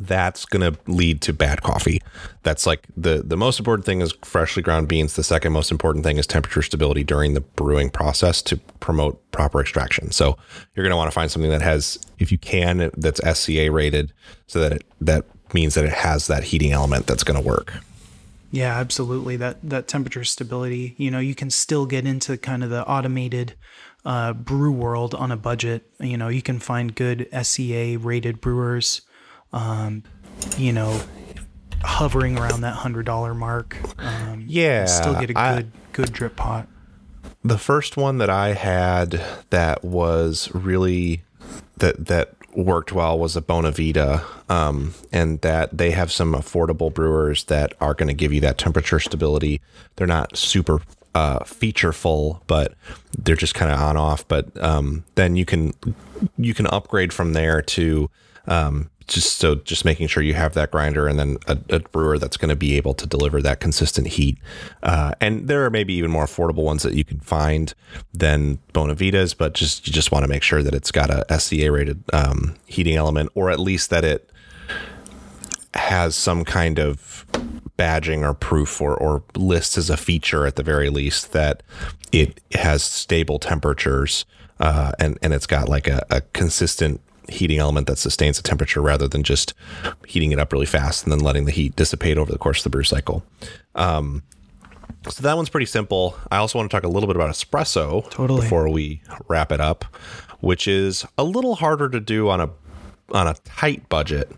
that's 0.00 0.44
going 0.46 0.72
to 0.72 0.78
lead 0.90 1.20
to 1.22 1.32
bad 1.32 1.62
coffee. 1.62 2.00
That's 2.44 2.66
like 2.66 2.86
the 2.96 3.22
the 3.24 3.36
most 3.36 3.58
important 3.58 3.84
thing 3.84 4.00
is 4.00 4.14
freshly 4.22 4.62
ground 4.62 4.86
beans. 4.86 5.16
The 5.16 5.24
second 5.24 5.52
most 5.52 5.72
important 5.72 6.04
thing 6.04 6.18
is 6.18 6.26
temperature 6.26 6.62
stability 6.62 7.02
during 7.02 7.34
the 7.34 7.40
brewing 7.40 7.90
process 7.90 8.42
to 8.42 8.58
promote 8.78 9.18
proper 9.32 9.60
extraction. 9.60 10.12
So 10.12 10.38
you're 10.74 10.84
going 10.84 10.92
to 10.92 10.96
want 10.96 11.10
to 11.10 11.14
find 11.14 11.30
something 11.30 11.50
that 11.50 11.62
has, 11.62 11.98
if 12.20 12.30
you 12.30 12.38
can, 12.38 12.90
that's 12.96 13.20
SCA 13.38 13.72
rated, 13.72 14.12
so 14.46 14.60
that 14.60 14.72
it 14.72 14.84
that 15.00 15.24
means 15.52 15.74
that 15.74 15.84
it 15.84 15.92
has 15.92 16.28
that 16.28 16.44
heating 16.44 16.72
element 16.72 17.06
that's 17.06 17.24
going 17.24 17.42
to 17.42 17.46
work. 17.46 17.74
Yeah, 18.52 18.78
absolutely. 18.78 19.36
That 19.36 19.58
that 19.64 19.88
temperature 19.88 20.24
stability. 20.24 20.94
You 20.96 21.10
know, 21.10 21.18
you 21.18 21.34
can 21.34 21.50
still 21.50 21.86
get 21.86 22.06
into 22.06 22.36
kind 22.38 22.62
of 22.62 22.70
the 22.70 22.86
automated 22.86 23.56
uh, 24.04 24.32
brew 24.32 24.72
world 24.72 25.14
on 25.14 25.32
a 25.32 25.36
budget. 25.36 25.90
You 26.00 26.16
know, 26.16 26.28
you 26.28 26.42
can 26.42 26.58
find 26.58 26.94
good 26.94 27.28
SCA 27.32 27.98
rated 27.98 28.40
brewers 28.40 29.02
um, 29.52 30.02
you 30.56 30.72
know, 30.72 31.00
hovering 31.82 32.38
around 32.38 32.62
that 32.62 32.74
hundred 32.74 33.06
dollar 33.06 33.34
mark. 33.34 33.76
Um, 33.98 34.44
yeah, 34.48 34.86
still 34.86 35.14
get 35.14 35.30
a 35.30 35.34
good 35.34 35.36
I, 35.36 35.64
good 35.92 36.12
drip 36.12 36.36
pot. 36.36 36.68
The 37.44 37.58
first 37.58 37.96
one 37.96 38.18
that 38.18 38.30
I 38.30 38.54
had 38.54 39.22
that 39.50 39.84
was 39.84 40.50
really 40.54 41.22
that 41.76 42.06
that 42.06 42.34
worked 42.54 42.92
well 42.92 43.18
was 43.18 43.36
a 43.36 43.42
Bonavita, 43.42 44.22
um, 44.50 44.94
and 45.10 45.40
that 45.40 45.76
they 45.76 45.90
have 45.90 46.12
some 46.12 46.34
affordable 46.34 46.92
brewers 46.92 47.44
that 47.44 47.74
are 47.80 47.94
going 47.94 48.08
to 48.08 48.14
give 48.14 48.32
you 48.32 48.40
that 48.40 48.58
temperature 48.58 49.00
stability. 49.00 49.60
They're 49.96 50.06
not 50.06 50.36
super 50.36 50.80
uh, 51.14 51.40
featureful, 51.40 52.40
but 52.46 52.74
they're 53.18 53.36
just 53.36 53.54
kind 53.54 53.70
of 53.70 53.78
on 53.78 53.96
off. 53.96 54.26
But 54.26 54.56
um, 54.62 55.04
then 55.14 55.36
you 55.36 55.44
can 55.44 55.72
you 56.38 56.54
can 56.54 56.66
upgrade 56.68 57.12
from 57.12 57.32
there 57.32 57.62
to 57.62 58.10
um, 58.46 58.90
just 59.06 59.38
so 59.38 59.56
just 59.56 59.84
making 59.84 60.06
sure 60.06 60.22
you 60.22 60.34
have 60.34 60.54
that 60.54 60.70
grinder 60.70 61.06
and 61.06 61.18
then 61.18 61.36
a, 61.46 61.58
a 61.70 61.80
brewer 61.80 62.18
that's 62.18 62.36
going 62.36 62.48
to 62.48 62.56
be 62.56 62.76
able 62.76 62.94
to 62.94 63.06
deliver 63.06 63.42
that 63.42 63.60
consistent 63.60 64.06
heat. 64.08 64.38
Uh, 64.82 65.12
and 65.20 65.48
there 65.48 65.64
are 65.64 65.70
maybe 65.70 65.94
even 65.94 66.10
more 66.10 66.24
affordable 66.24 66.64
ones 66.64 66.82
that 66.82 66.94
you 66.94 67.04
can 67.04 67.20
find 67.20 67.74
than 68.14 68.58
Bonavitas, 68.72 69.36
but 69.36 69.54
just 69.54 69.86
you 69.86 69.92
just 69.92 70.12
want 70.12 70.24
to 70.24 70.28
make 70.28 70.42
sure 70.42 70.62
that 70.62 70.74
it's 70.74 70.90
got 70.90 71.10
a 71.10 71.38
SCA 71.38 71.70
rated 71.70 72.02
um, 72.12 72.56
heating 72.66 72.96
element, 72.96 73.30
or 73.34 73.50
at 73.50 73.60
least 73.60 73.90
that 73.90 74.04
it 74.04 74.30
has 75.74 76.14
some 76.14 76.44
kind 76.44 76.78
of 76.78 77.26
badging 77.82 78.22
or 78.22 78.32
proof 78.32 78.80
or, 78.80 78.94
or 78.94 79.24
lists 79.34 79.76
as 79.76 79.90
a 79.90 79.96
feature 79.96 80.46
at 80.46 80.54
the 80.54 80.62
very 80.62 80.88
least 80.88 81.32
that 81.32 81.64
it 82.12 82.40
has 82.54 82.84
stable 82.84 83.40
temperatures 83.40 84.24
uh, 84.60 84.92
and 85.00 85.18
and 85.20 85.34
it's 85.34 85.48
got 85.48 85.68
like 85.68 85.88
a, 85.88 86.06
a 86.08 86.20
consistent 86.32 87.00
heating 87.28 87.58
element 87.58 87.88
that 87.88 87.98
sustains 87.98 88.36
the 88.36 88.42
temperature 88.44 88.80
rather 88.80 89.08
than 89.08 89.24
just 89.24 89.52
heating 90.06 90.30
it 90.30 90.38
up 90.38 90.52
really 90.52 90.66
fast 90.66 91.02
and 91.02 91.12
then 91.12 91.18
letting 91.18 91.44
the 91.44 91.50
heat 91.50 91.74
dissipate 91.74 92.18
over 92.18 92.30
the 92.30 92.38
course 92.38 92.60
of 92.60 92.64
the 92.64 92.70
brew 92.70 92.84
cycle. 92.84 93.24
Um, 93.74 94.22
so 95.08 95.20
that 95.22 95.36
one's 95.36 95.48
pretty 95.48 95.66
simple. 95.66 96.16
I 96.30 96.36
also 96.36 96.58
want 96.58 96.70
to 96.70 96.76
talk 96.76 96.84
a 96.84 96.88
little 96.88 97.08
bit 97.08 97.16
about 97.16 97.30
espresso 97.30 98.08
totally. 98.10 98.42
before 98.42 98.68
we 98.68 99.02
wrap 99.26 99.50
it 99.50 99.60
up, 99.60 99.84
which 100.38 100.68
is 100.68 101.04
a 101.18 101.24
little 101.24 101.56
harder 101.56 101.88
to 101.88 101.98
do 101.98 102.28
on 102.28 102.40
a 102.40 102.50
on 103.10 103.26
a 103.26 103.34
tight 103.44 103.88
budget. 103.88 104.30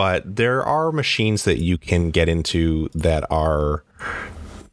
But 0.00 0.36
there 0.36 0.64
are 0.64 0.92
machines 0.92 1.44
that 1.44 1.58
you 1.58 1.76
can 1.76 2.10
get 2.10 2.26
into 2.26 2.88
that 2.94 3.22
are 3.30 3.84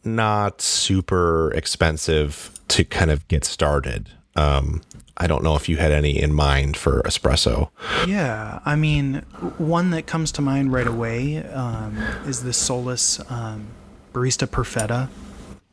not 0.05 0.61
super 0.61 1.51
expensive 1.51 2.49
to 2.69 2.85
kind 2.85 3.11
of 3.11 3.27
get 3.27 3.43
started. 3.43 4.09
Um, 4.37 4.83
I 5.17 5.27
don't 5.27 5.43
know 5.43 5.57
if 5.57 5.67
you 5.67 5.75
had 5.75 5.91
any 5.91 6.17
in 6.17 6.33
mind 6.33 6.77
for 6.77 7.01
espresso. 7.01 7.71
Yeah, 8.07 8.61
I 8.63 8.77
mean, 8.77 9.15
one 9.57 9.89
that 9.89 10.07
comes 10.07 10.31
to 10.31 10.41
mind 10.41 10.71
right 10.71 10.87
away 10.87 11.43
um, 11.43 11.97
is 12.25 12.43
the 12.43 12.53
Solis 12.53 13.19
um, 13.29 13.67
Barista 14.13 14.47
Perfetta. 14.47 15.09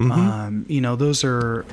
Mm-hmm. 0.01 0.11
Um, 0.11 0.67
you 0.69 0.81
know, 0.81 0.97
those 0.97 1.23
are, 1.23 1.65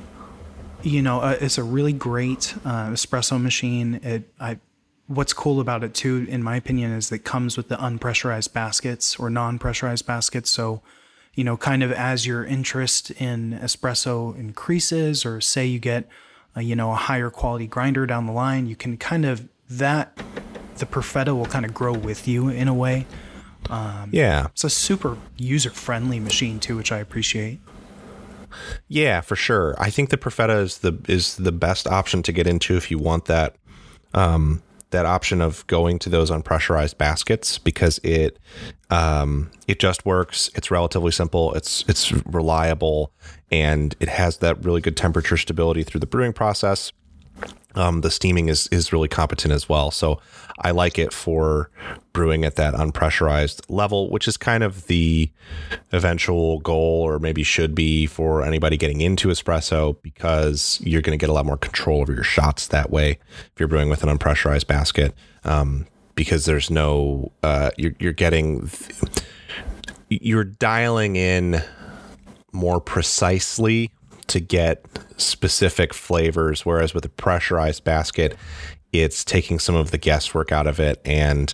you 0.84 1.02
know, 1.02 1.22
uh, 1.22 1.36
it's 1.42 1.58
a 1.58 1.64
really 1.64 1.94
great 1.94 2.54
uh, 2.64 2.90
espresso 2.90 3.42
machine. 3.42 4.00
It, 4.04 4.32
I, 4.40 4.60
what's 5.08 5.34
cool 5.34 5.60
about 5.60 5.84
it 5.84 5.94
too, 5.94 6.26
in 6.30 6.44
my 6.44 6.56
opinion, 6.56 6.92
is 6.92 7.10
that 7.10 7.16
it 7.16 7.24
comes 7.24 7.58
with 7.58 7.70
the 7.70 7.78
unpressurized 7.78 8.54
baskets 8.54 9.18
or 9.18 9.30
non-pressurized 9.30 10.06
baskets. 10.06 10.50
So, 10.50 10.82
you 11.34 11.44
know, 11.44 11.58
kind 11.58 11.84
of 11.84 11.92
as 11.92 12.26
your 12.26 12.46
interest 12.46 13.12
in 13.12 13.60
espresso 13.62 14.38
increases, 14.38 15.26
or 15.26 15.42
say 15.42 15.66
you 15.66 15.80
get 15.80 16.08
uh, 16.56 16.60
you 16.60 16.76
know, 16.76 16.92
a 16.92 16.96
higher 16.96 17.30
quality 17.30 17.68
grinder 17.68 18.06
down 18.06 18.26
the 18.26 18.32
line, 18.34 18.68
you 18.68 18.76
can 18.76 18.98
kind 18.98 19.26
of 19.26 19.48
that 19.70 20.22
the 20.78 20.86
Perfetta 20.86 21.36
will 21.36 21.46
kind 21.46 21.66
of 21.66 21.74
grow 21.74 21.94
with 21.94 22.28
you 22.28 22.50
in 22.50 22.68
a 22.68 22.74
way. 22.74 23.06
Um, 23.70 24.10
yeah, 24.12 24.48
it's 24.48 24.64
a 24.64 24.70
super 24.70 25.18
user 25.38 25.70
friendly 25.70 26.20
machine 26.20 26.60
too, 26.60 26.76
which 26.76 26.92
I 26.92 26.98
appreciate. 26.98 27.60
Yeah, 28.90 29.22
for 29.22 29.38
sure. 29.38 29.76
I 29.78 29.90
think 29.90 30.10
the 30.10 30.18
Perfetta 30.18 30.62
is 30.62 30.80
the 30.80 30.98
is 31.08 31.38
the 31.38 31.54
best 31.54 31.88
option 31.88 32.22
to 32.24 32.32
get 32.34 32.48
into 32.48 32.76
if 32.76 32.92
you 32.92 32.98
want 32.98 33.26
that 33.26 33.56
um, 34.14 34.62
that 34.92 35.06
option 35.06 35.42
of 35.42 35.66
going 35.68 36.00
to 36.00 36.10
those 36.10 36.30
unpressurized 36.30 36.98
baskets 36.98 37.58
because 37.58 38.00
it 38.04 38.40
um, 38.90 39.52
it 39.68 39.80
just 39.80 40.06
works. 40.06 40.50
It's 40.56 40.70
relatively 40.70 41.12
simple. 41.12 41.54
It's 41.54 41.84
it's 41.88 42.12
reliable, 42.26 43.12
and 43.52 43.96
it 44.00 44.10
has 44.10 44.38
that 44.38 44.64
really 44.64 44.82
good 44.82 44.98
temperature 44.98 45.38
stability 45.38 45.84
through 45.84 46.00
the 46.00 46.08
brewing 46.08 46.34
process. 46.34 46.92
Um, 47.76 48.02
the 48.02 48.12
steaming 48.12 48.50
is 48.50 48.68
is 48.68 48.92
really 48.92 49.08
competent 49.08 49.54
as 49.54 49.70
well. 49.70 49.92
So 49.92 50.20
I 50.60 50.72
like 50.72 51.00
it 51.00 51.14
for 51.14 51.70
brewing 52.14 52.44
at 52.44 52.56
that 52.58 52.74
unpressurized 52.74 53.62
level, 53.70 54.10
which 54.10 54.28
is 54.28 54.36
kind 54.38 54.64
of 54.64 54.88
the 54.88 55.32
eventual 55.92 56.60
goal, 56.60 57.02
or 57.02 57.18
maybe 57.20 57.44
should 57.44 57.74
be 57.74 58.06
for 58.08 58.44
anybody 58.44 58.76
getting 58.78 59.02
into 59.02 59.30
espresso, 59.30 59.96
because 60.02 60.82
you're 60.84 61.02
going 61.02 61.18
to 61.18 61.22
get 61.22 61.30
a 61.30 61.34
lot 61.34 61.46
more 61.46 61.58
control 61.58 62.02
over 62.02 62.14
your 62.14 62.24
shots 62.24 62.68
that 62.68 62.90
way 62.90 63.12
if 63.12 63.54
you're 63.58 63.70
brewing 63.70 63.90
with 63.90 64.04
an 64.04 64.10
unpressurized 64.10 64.68
basket. 64.68 65.16
Um, 65.46 65.88
because 66.16 66.46
there's 66.46 66.70
no 66.70 67.32
uh, 67.42 67.72
you're 67.78 67.96
you're 68.00 68.12
getting 68.14 68.70
you're 70.10 70.44
dialing 70.44 71.16
in 71.16 71.64
more 72.52 72.82
precisely 72.82 73.92
to 74.32 74.40
get 74.40 74.86
specific 75.18 75.94
flavors, 75.94 76.66
whereas 76.66 76.94
with 76.94 77.06
a 77.06 77.10
pressurized 77.10 77.84
basket, 77.84 78.36
it's 78.94 79.24
taking 79.24 79.60
some 79.60 79.76
of 79.76 79.92
the 79.92 79.98
guesswork 79.98 80.52
out 80.52 80.68
of 80.68 80.80
it 80.80 81.00
and 81.06 81.54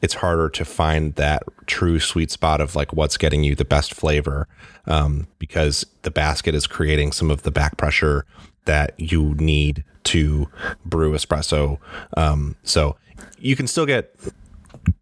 it's 0.00 0.14
harder 0.14 0.48
to 0.48 0.64
find 0.64 1.14
that 1.16 1.42
true 1.66 1.98
sweet 1.98 2.30
spot 2.30 2.60
of 2.60 2.76
like 2.76 2.92
what's 2.92 3.16
getting 3.16 3.42
you 3.42 3.54
the 3.54 3.64
best 3.64 3.92
flavor 3.92 4.46
um, 4.86 5.26
because 5.38 5.84
the 6.02 6.10
basket 6.10 6.54
is 6.54 6.66
creating 6.66 7.12
some 7.12 7.30
of 7.30 7.42
the 7.42 7.50
back 7.50 7.76
pressure 7.76 8.24
that 8.64 8.94
you 8.98 9.34
need 9.34 9.84
to 10.04 10.48
brew 10.84 11.12
espresso. 11.12 11.78
Um, 12.16 12.56
so 12.62 12.96
you 13.38 13.56
can 13.56 13.66
still 13.66 13.86
get 13.86 14.14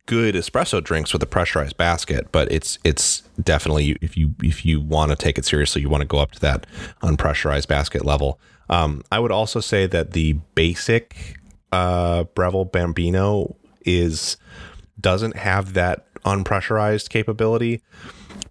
good 0.07 0.35
espresso 0.35 0.83
drinks 0.83 1.13
with 1.13 1.23
a 1.23 1.27
pressurized 1.27 1.77
basket, 1.77 2.29
but 2.33 2.51
it's 2.51 2.79
it's 2.85 3.23
definitely 3.43 3.97
if 4.01 4.17
you 4.17 4.35
if 4.43 4.65
you 4.65 4.81
want 4.81 5.11
to 5.11 5.17
take 5.17 5.39
it 5.39 5.45
seriously, 5.45 5.83
you 5.83 5.89
want 5.89 6.03
to 6.03 6.07
go 6.07 6.19
up 6.19 6.33
to 6.33 6.41
that 6.41 6.67
unpressurized 7.03 7.69
basket 7.69 8.05
level. 8.05 8.41
Um, 8.69 9.03
I 9.13 9.19
would 9.19 9.33
also 9.33 9.61
say 9.61 9.87
that 9.87 10.13
the 10.13 10.35
basic 10.55 11.39
uh, 11.73 12.25
Breville 12.35 12.65
Bambino 12.65 13.57
is 13.85 14.37
doesn't 15.01 15.37
have 15.37 15.75
that 15.75 16.07
unpressurized 16.25 17.09
capability, 17.11 17.83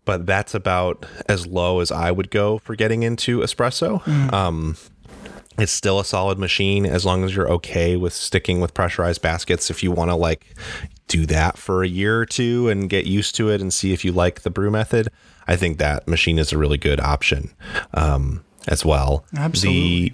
but 0.06 0.26
that's 0.26 0.54
about 0.54 1.06
as 1.28 1.45
low 1.45 1.80
as 1.80 1.91
I 1.91 2.12
would 2.12 2.30
go 2.32 2.60
for 2.60 2.76
getting 2.76 3.04
into 3.04 3.39
espresso. 3.39 4.02
Mm. 4.04 4.34
Um, 4.34 4.78
it's 5.58 5.71
still 5.71 6.00
a 6.00 6.06
solid 6.06 6.38
machine 6.38 6.86
as 6.86 7.06
long 7.06 7.24
as 7.24 7.36
you're 7.36 7.50
okay 7.50 7.95
with 7.95 8.13
sticking 8.13 8.60
with 8.60 8.74
pressurized 8.74 9.21
baskets. 9.21 9.69
If 9.69 9.84
you 9.84 9.91
want 9.91 10.12
to 10.12 10.15
like 10.15 10.54
do 11.15 11.25
that 11.25 11.58
for 11.58 11.84
a 11.84 11.88
year 11.88 12.19
or 12.19 12.25
two 12.25 12.67
and 12.69 12.89
get 12.89 13.06
used 13.06 13.36
to 13.36 13.49
it 13.49 13.62
and 13.62 13.73
see 13.73 13.93
if 13.93 14.04
you 14.04 14.12
like 14.12 14.41
the 14.41 14.49
brew 14.49 14.69
method, 14.69 15.10
I 15.47 15.56
think 15.56 15.78
that 15.78 16.08
machine 16.08 16.38
is 16.39 16.51
a 16.51 16.58
really 16.58 16.78
good 16.78 16.99
option 16.99 17.54
um, 17.93 18.43
as 18.67 18.84
well. 18.84 19.25
Absolutely. 19.38 20.10
The 20.10 20.13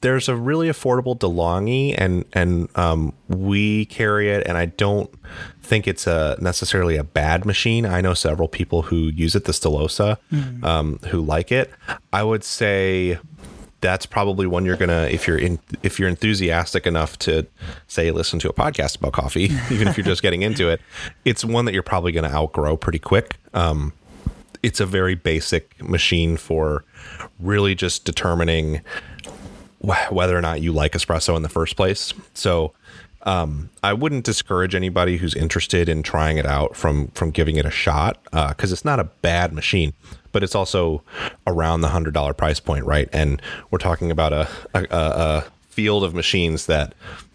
there's 0.00 0.28
a 0.28 0.36
really 0.36 0.68
affordable 0.68 1.18
DeLonghi, 1.18 1.94
and 1.96 2.26
and 2.34 2.68
um, 2.76 3.14
we 3.28 3.86
carry 3.86 4.28
it, 4.28 4.46
and 4.46 4.58
I 4.58 4.66
don't 4.66 5.10
think 5.62 5.88
it's 5.88 6.06
a 6.06 6.36
necessarily 6.42 6.98
a 6.98 7.04
bad 7.04 7.46
machine. 7.46 7.86
I 7.86 8.02
know 8.02 8.12
several 8.12 8.46
people 8.46 8.82
who 8.82 8.96
use 8.96 9.34
it, 9.34 9.44
the 9.44 9.52
Stilosa, 9.52 10.18
mm. 10.30 10.62
um, 10.62 10.98
who 11.08 11.22
like 11.22 11.50
it. 11.50 11.70
I 12.12 12.22
would 12.22 12.44
say 12.44 13.18
that's 13.84 14.06
probably 14.06 14.46
one 14.46 14.64
you're 14.64 14.78
gonna 14.78 15.02
if 15.10 15.28
you're 15.28 15.36
in 15.36 15.58
if 15.82 16.00
you're 16.00 16.08
enthusiastic 16.08 16.86
enough 16.86 17.18
to 17.18 17.46
say 17.86 18.10
listen 18.10 18.38
to 18.38 18.48
a 18.48 18.52
podcast 18.52 18.96
about 18.96 19.12
coffee, 19.12 19.50
even 19.70 19.86
if 19.86 19.98
you're 19.98 20.06
just 20.06 20.22
getting 20.22 20.40
into 20.40 20.70
it, 20.70 20.80
it's 21.26 21.44
one 21.44 21.66
that 21.66 21.74
you're 21.74 21.82
probably 21.82 22.10
gonna 22.10 22.30
outgrow 22.30 22.78
pretty 22.78 22.98
quick. 22.98 23.36
Um, 23.52 23.92
it's 24.62 24.80
a 24.80 24.86
very 24.86 25.14
basic 25.14 25.80
machine 25.82 26.38
for 26.38 26.82
really 27.38 27.74
just 27.74 28.06
determining 28.06 28.80
whether 29.80 30.36
or 30.36 30.40
not 30.40 30.62
you 30.62 30.72
like 30.72 30.92
espresso 30.92 31.36
in 31.36 31.42
the 31.42 31.50
first 31.50 31.76
place. 31.76 32.14
So 32.32 32.72
um, 33.24 33.70
I 33.82 33.92
wouldn't 33.94 34.24
discourage 34.24 34.74
anybody 34.74 35.16
who's 35.16 35.34
interested 35.34 35.88
in 35.88 36.02
trying 36.02 36.36
it 36.36 36.46
out 36.46 36.76
from 36.76 37.08
from 37.08 37.30
giving 37.30 37.56
it 37.56 37.64
a 37.64 37.70
shot 37.70 38.22
because 38.24 38.70
uh, 38.70 38.74
it's 38.74 38.84
not 38.84 39.00
a 39.00 39.04
bad 39.04 39.52
machine, 39.52 39.94
but 40.32 40.42
it's 40.42 40.54
also 40.54 41.02
around 41.46 41.80
the 41.80 41.88
hundred 41.88 42.14
dollar 42.14 42.34
price 42.34 42.60
point, 42.60 42.84
right? 42.84 43.08
And 43.12 43.40
we're 43.70 43.78
talking 43.78 44.10
about 44.10 44.32
a, 44.32 44.48
a, 44.74 44.86
a 44.90 45.44
field 45.68 46.04
of 46.04 46.14
machines 46.14 46.66
that 46.66 46.94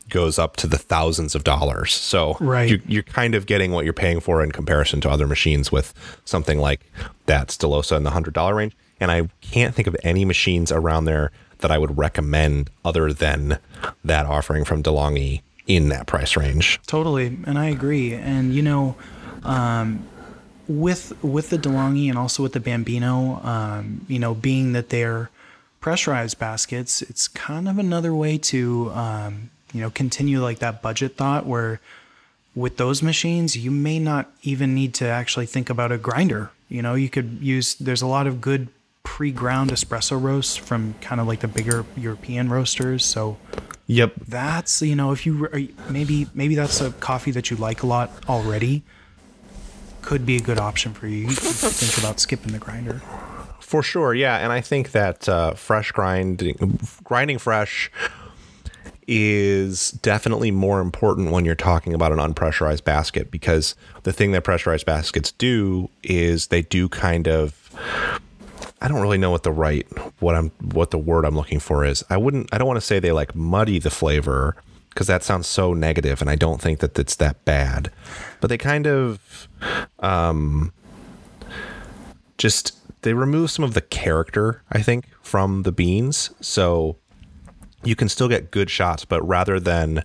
goes 0.10 0.40
up 0.40 0.56
to 0.58 0.68
the 0.68 0.78
thousands 0.78 1.36
of 1.36 1.44
dollars. 1.44 1.94
So 1.94 2.38
right. 2.40 2.70
you, 2.70 2.82
you're 2.88 3.04
kind 3.04 3.36
of 3.36 3.46
getting 3.46 3.72
what 3.72 3.86
you're 3.86 3.94
paying 3.94 4.20
for 4.20 4.44
in 4.44 4.52
comparison 4.52 5.02
to 5.02 5.10
other 5.10 5.28
machines 5.28 5.72
with 5.72 5.94
something 6.26 6.58
like 6.60 6.82
that 7.28 7.50
Stilosa 7.50 7.98
in 7.98 8.04
the 8.04 8.12
hundred 8.12 8.34
dollar 8.34 8.56
range. 8.56 8.76
And 9.00 9.12
I 9.12 9.30
can't 9.42 9.74
think 9.74 9.88
of 9.88 9.96
any 10.04 10.26
machines 10.26 10.72
around 10.72 11.06
there 11.06 11.32
that 11.60 11.72
I 11.72 11.78
would 11.78 11.98
recommend 11.98 12.70
other 12.86 13.12
than 13.14 13.60
that 14.04 14.26
offering 14.26 14.66
from 14.66 14.84
DeLonghi 14.84 15.42
in 15.68 15.90
that 15.90 16.08
price 16.08 16.36
range. 16.36 16.80
Totally, 16.88 17.38
and 17.46 17.58
I 17.58 17.68
agree. 17.68 18.14
And 18.14 18.54
you 18.54 18.62
know, 18.62 18.96
um, 19.44 20.08
with 20.68 21.14
with 21.24 21.50
the 21.50 21.58
DeLonghi 21.58 22.10
and 22.10 22.18
also 22.18 22.44
with 22.44 22.54
the 22.54 22.60
Bambino, 22.60 23.42
um, 23.44 24.06
you 24.08 24.20
know, 24.20 24.34
being 24.34 24.74
that 24.74 24.90
they're 24.90 25.30
pressurized 25.82 26.40
baskets, 26.40 27.02
it's 27.02 27.28
kind 27.28 27.68
of 27.68 27.78
another 27.78 28.14
way 28.14 28.38
to 28.38 28.92
um, 28.92 29.50
you 29.74 29.82
know 29.82 29.90
continue 29.90 30.42
like 30.42 30.60
that 30.60 30.82
budget 30.82 31.16
thought 31.16 31.46
where 31.46 31.80
with 32.56 32.78
those 32.78 33.02
machines 33.02 33.56
you 33.56 33.72
may 33.72 34.00
not 34.00 34.32
even 34.44 34.76
need 34.76 34.94
to 34.96 35.06
actually 35.06 35.46
think 35.46 35.70
about 35.70 35.92
a 35.92 35.98
grinder. 35.98 36.52
You 36.68 36.82
know, 36.82 36.94
you 36.96 37.10
could 37.10 37.40
use. 37.42 37.76
There's 37.76 38.02
a 38.02 38.08
lot 38.08 38.28
of 38.28 38.42
good 38.42 38.68
pre-ground 39.04 39.72
espresso 39.72 40.22
roasts 40.22 40.56
from 40.56 40.94
kind 41.02 41.20
of 41.20 41.28
like 41.28 41.40
the 41.40 41.48
bigger 41.48 41.86
European 41.98 42.50
roasters. 42.50 43.04
So, 43.04 43.38
yep, 43.90 44.14
that's 44.28 44.82
you 44.82 44.96
know 44.96 45.12
if 45.12 45.26
you 45.26 45.50
maybe 45.90 46.28
maybe 46.34 46.56
that's 46.56 46.80
a 46.80 46.92
coffee 46.92 47.32
that 47.32 47.52
you 47.52 47.58
like 47.58 47.84
a 47.84 47.88
lot 47.88 48.12
already, 48.30 48.84
could 50.02 50.26
be 50.26 50.38
a 50.38 50.42
good 50.42 50.60
option 50.60 50.94
for 50.94 51.08
you. 51.08 51.28
You 51.28 51.30
think 51.34 51.98
about 51.98 52.20
skipping 52.20 52.54
the 52.54 52.60
grinder. 52.60 53.02
For 53.60 53.84
sure, 53.84 54.14
yeah, 54.14 54.38
and 54.38 54.52
I 54.52 54.62
think 54.62 54.92
that 54.92 55.28
uh, 55.28 55.54
fresh 55.54 55.92
grinding, 55.92 56.80
grinding 57.04 57.38
fresh 57.38 57.92
is 59.08 59.90
definitely 59.92 60.52
more 60.52 60.82
important 60.82 61.32
when 61.32 61.44
you're 61.44 61.56
talking 61.56 61.96
about 61.96 62.12
an 62.12 62.20
unpressurized 62.20 62.84
basket 62.84 63.32
because 63.32 63.74
the 64.04 64.14
thing 64.14 64.32
that 64.32 64.44
pressurized 64.44 64.86
baskets 64.86 65.32
do 65.32 65.90
is 66.04 66.48
they 66.48 66.62
do 66.62 66.88
kind 66.88 67.28
of 67.28 68.22
I 68.82 68.88
don't 68.88 69.02
really 69.02 69.18
know 69.18 69.32
what 69.32 69.44
the 69.44 69.52
right 69.52 69.86
what 70.20 70.36
I'm 70.36 70.52
what 70.62 70.92
the 70.92 70.98
word 70.98 71.26
I'm 71.26 71.36
looking 71.36 71.60
for 71.60 71.86
is. 71.86 72.04
I 72.10 72.18
wouldn't 72.18 72.54
I 72.54 72.58
don't 72.58 72.68
want 72.68 72.78
to 72.78 72.86
say 72.86 73.00
they 73.00 73.12
like 73.12 73.36
muddy 73.36 73.80
the 73.80 73.90
flavor 73.90 74.56
because 74.90 75.08
that 75.08 75.24
sounds 75.24 75.48
so 75.48 75.74
negative 75.74 76.22
and 76.22 76.30
I 76.30 76.36
don't 76.36 76.62
think 76.62 76.80
that 76.80 76.98
it's 76.98 77.16
that 77.18 77.44
bad. 77.46 77.92
But 78.42 78.48
they 78.48 78.58
kind 78.58 78.88
of 78.88 79.48
um 80.00 80.72
just 82.38 82.76
they 83.02 83.14
remove 83.14 83.52
some 83.52 83.64
of 83.64 83.74
the 83.74 83.82
character, 83.82 84.62
I 84.72 84.82
think, 84.82 85.06
from 85.22 85.64
the 85.64 85.72
beans. 85.72 86.32
So 86.42 86.98
you 87.84 87.96
can 87.96 88.10
still 88.10 88.28
get 88.28 88.52
good 88.52 88.70
shots, 88.70 89.06
but 89.06 89.26
rather 89.26 89.60
than 89.60 90.04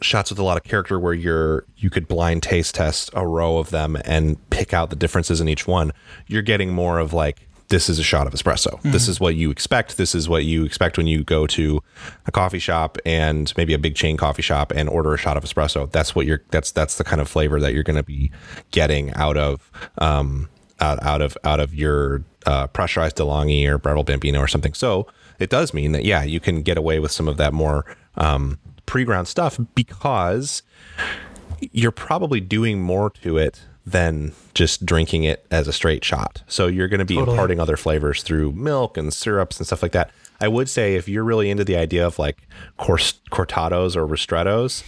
shots 0.00 0.30
with 0.30 0.38
a 0.38 0.42
lot 0.42 0.56
of 0.56 0.64
character 0.64 0.98
where 0.98 1.14
you're 1.14 1.64
you 1.76 1.90
could 1.90 2.08
blind 2.08 2.42
taste 2.42 2.74
test 2.74 3.10
a 3.14 3.26
row 3.26 3.58
of 3.58 3.70
them 3.70 3.96
and 4.04 4.38
pick 4.50 4.72
out 4.72 4.90
the 4.90 4.96
differences 4.96 5.40
in 5.40 5.48
each 5.48 5.66
one 5.66 5.92
you're 6.26 6.42
getting 6.42 6.72
more 6.72 6.98
of 6.98 7.12
like 7.12 7.46
this 7.70 7.88
is 7.88 7.98
a 7.98 8.02
shot 8.02 8.26
of 8.26 8.34
espresso. 8.34 8.72
Mm-hmm. 8.72 8.90
this 8.90 9.08
is 9.08 9.18
what 9.18 9.36
you 9.36 9.50
expect. 9.50 9.96
This 9.96 10.14
is 10.14 10.28
what 10.28 10.44
you 10.44 10.64
expect 10.64 10.98
when 10.98 11.06
you 11.06 11.24
go 11.24 11.46
to 11.46 11.80
a 12.26 12.32
coffee 12.32 12.58
shop 12.58 12.98
and 13.06 13.52
maybe 13.56 13.72
a 13.72 13.78
big 13.78 13.94
chain 13.94 14.16
coffee 14.16 14.42
shop 14.42 14.72
and 14.72 14.88
order 14.88 15.14
a 15.14 15.16
shot 15.16 15.36
of 15.36 15.44
espresso. 15.44 15.90
That's 15.90 16.14
what 16.14 16.26
you're 16.26 16.42
that's 16.50 16.72
that's 16.72 16.98
the 16.98 17.04
kind 17.04 17.20
of 17.20 17.28
flavor 17.28 17.60
that 17.60 17.72
you're 17.72 17.84
going 17.84 17.96
to 17.96 18.02
be 18.02 18.30
getting 18.72 19.14
out 19.14 19.36
of 19.36 19.70
um 19.98 20.48
out, 20.80 21.02
out 21.02 21.22
of 21.22 21.38
out 21.44 21.60
of 21.60 21.74
your 21.74 22.24
uh, 22.46 22.66
pressurized 22.68 23.16
DeLonghi 23.16 23.66
or 23.66 23.78
Breville 23.78 24.04
Bambino 24.04 24.40
or 24.40 24.48
something. 24.48 24.74
So 24.74 25.06
it 25.38 25.48
does 25.48 25.72
mean 25.72 25.92
that 25.92 26.04
yeah 26.04 26.24
you 26.24 26.40
can 26.40 26.62
get 26.62 26.76
away 26.76 26.98
with 26.98 27.12
some 27.12 27.28
of 27.28 27.36
that 27.36 27.54
more 27.54 27.86
um, 28.16 28.58
pre-ground 28.90 29.28
stuff 29.28 29.56
because 29.76 30.64
you're 31.60 31.92
probably 31.92 32.40
doing 32.40 32.80
more 32.80 33.08
to 33.08 33.38
it 33.38 33.62
than 33.86 34.32
just 34.52 34.84
drinking 34.84 35.22
it 35.22 35.46
as 35.48 35.68
a 35.68 35.72
straight 35.72 36.04
shot. 36.04 36.42
So 36.48 36.66
you're 36.66 36.88
going 36.88 36.98
to 36.98 37.04
be 37.04 37.14
totally. 37.14 37.34
imparting 37.34 37.60
other 37.60 37.76
flavors 37.76 38.24
through 38.24 38.50
milk 38.50 38.96
and 38.96 39.14
syrups 39.14 39.58
and 39.58 39.66
stuff 39.66 39.80
like 39.80 39.92
that. 39.92 40.10
I 40.40 40.48
would 40.48 40.68
say 40.68 40.96
if 40.96 41.08
you're 41.08 41.22
really 41.22 41.50
into 41.50 41.64
the 41.64 41.76
idea 41.76 42.04
of 42.04 42.18
like 42.18 42.48
cortados 42.80 43.94
or 43.94 44.08
ristrettos, 44.08 44.82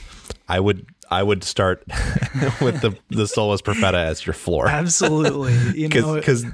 I 0.49 0.59
would 0.59 0.85
I 1.09 1.23
would 1.23 1.45
start 1.45 1.85
with 2.61 2.81
the 2.81 2.97
the 3.09 3.29
Solis 3.29 3.63
Perfetta 3.63 3.95
as 4.05 4.27
your 4.27 4.35
floor. 4.35 4.67
Absolutely, 4.67 5.81
you 5.81 5.89
know, 6.01 6.17
because 6.17 6.45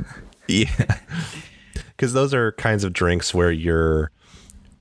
yeah, 0.49 0.99
because 1.97 2.13
those 2.13 2.35
are 2.35 2.53
kinds 2.53 2.85
of 2.85 2.93
drinks 2.93 3.33
where 3.33 3.51
you're 3.51 4.11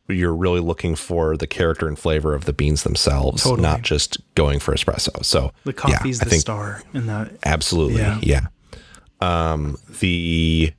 you're 0.08 0.36
really 0.36 0.60
looking 0.60 0.96
for 0.96 1.36
the 1.36 1.48
character 1.48 1.88
and 1.88 1.98
flavor 1.98 2.34
of 2.34 2.46
the 2.46 2.54
beans 2.54 2.84
themselves, 2.84 3.44
totally. 3.44 3.62
not 3.62 3.82
just 3.82 4.18
going 4.36 4.60
for 4.60 4.74
espresso. 4.74 5.24
So 5.26 5.52
the 5.64 5.74
coffee's 5.74 6.20
yeah, 6.20 6.24
the 6.24 6.30
think, 6.30 6.42
star 6.42 6.82
in 6.94 7.08
that. 7.08 7.32
Absolutely, 7.44 8.02
yeah. 8.02 8.20
yeah. 8.22 8.48
Um, 9.20 9.78
the 10.00 10.74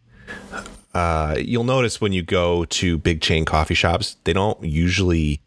uh, 0.94 1.36
you'll 1.38 1.64
notice 1.64 2.00
when 2.00 2.12
you 2.12 2.22
go 2.22 2.64
to 2.66 2.98
big 2.98 3.20
chain 3.20 3.44
coffee 3.44 3.74
shops, 3.74 4.16
they 4.24 4.32
don't 4.32 4.62
usually 4.64 5.40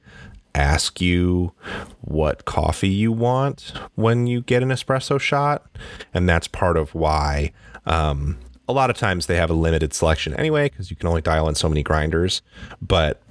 ask 0.53 0.99
you 0.99 1.53
what 2.01 2.45
coffee 2.45 2.89
you 2.89 3.11
want 3.11 3.73
when 3.95 4.27
you 4.27 4.41
get 4.41 4.61
an 4.61 4.69
espresso 4.69 5.19
shot, 5.19 5.65
and 6.13 6.27
that's 6.27 6.47
part 6.47 6.77
of 6.77 6.93
why. 6.93 7.51
Um, 7.85 8.37
a 8.67 8.73
lot 8.73 8.89
of 8.89 8.97
times 8.97 9.25
they 9.25 9.35
have 9.35 9.49
a 9.49 9.53
limited 9.53 9.93
selection 9.93 10.33
anyway 10.35 10.69
because 10.69 10.89
you 10.89 10.95
can 10.95 11.07
only 11.07 11.21
dial 11.21 11.49
in 11.49 11.55
so 11.55 11.67
many 11.67 11.83
grinders 11.83 12.41
but 12.81 13.21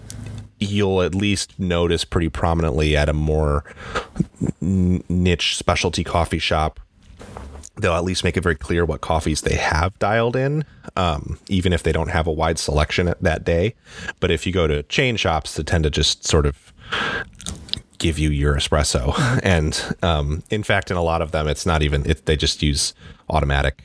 you'll 0.61 1.03
at 1.03 1.15
least 1.15 1.59
notice 1.59 2.05
pretty 2.05 2.29
prominently 2.29 2.97
at 2.97 3.09
a 3.09 3.13
more 3.13 3.65
niche 4.61 5.57
specialty 5.57 6.05
coffee 6.05 6.39
shop 6.39 6.79
they'll 7.77 7.95
at 7.95 8.05
least 8.05 8.25
make 8.25 8.37
it 8.37 8.43
very 8.43 8.55
clear 8.55 8.85
what 8.85 9.01
coffees 9.01 9.43
they 9.43 9.55
have 9.55 9.99
dialed 9.99 10.37
in, 10.37 10.65
um, 10.97 11.39
even 11.49 11.73
if 11.73 11.83
they 11.83 11.93
don't 11.93 12.09
have 12.09 12.27
a 12.27 12.33
wide 12.33 12.59
selection 12.59 13.15
that 13.21 13.45
day. 13.45 13.75
But 14.21 14.31
if 14.31 14.47
you 14.47 14.53
go 14.53 14.67
to 14.67 14.83
chain 14.85 15.17
shops, 15.17 15.55
they 15.55 15.63
tend 15.63 15.85
to 15.85 15.91
just 15.91 16.27
sort 16.27 16.47
of 16.47 16.73
give 17.99 18.19
you 18.19 18.31
your 18.31 18.55
espresso. 18.55 19.15
and 19.43 19.97
um, 20.03 20.43
in 20.51 20.63
fact, 20.63 20.91
in 20.91 20.97
a 20.97 21.03
lot 21.03 21.23
of 21.23 21.33
them, 21.33 21.49
it's 21.49 21.67
not 21.67 21.83
even, 21.83 22.09
it, 22.09 22.27
they 22.27 22.37
just 22.37 22.63
use 22.63 22.95
automatic 23.29 23.83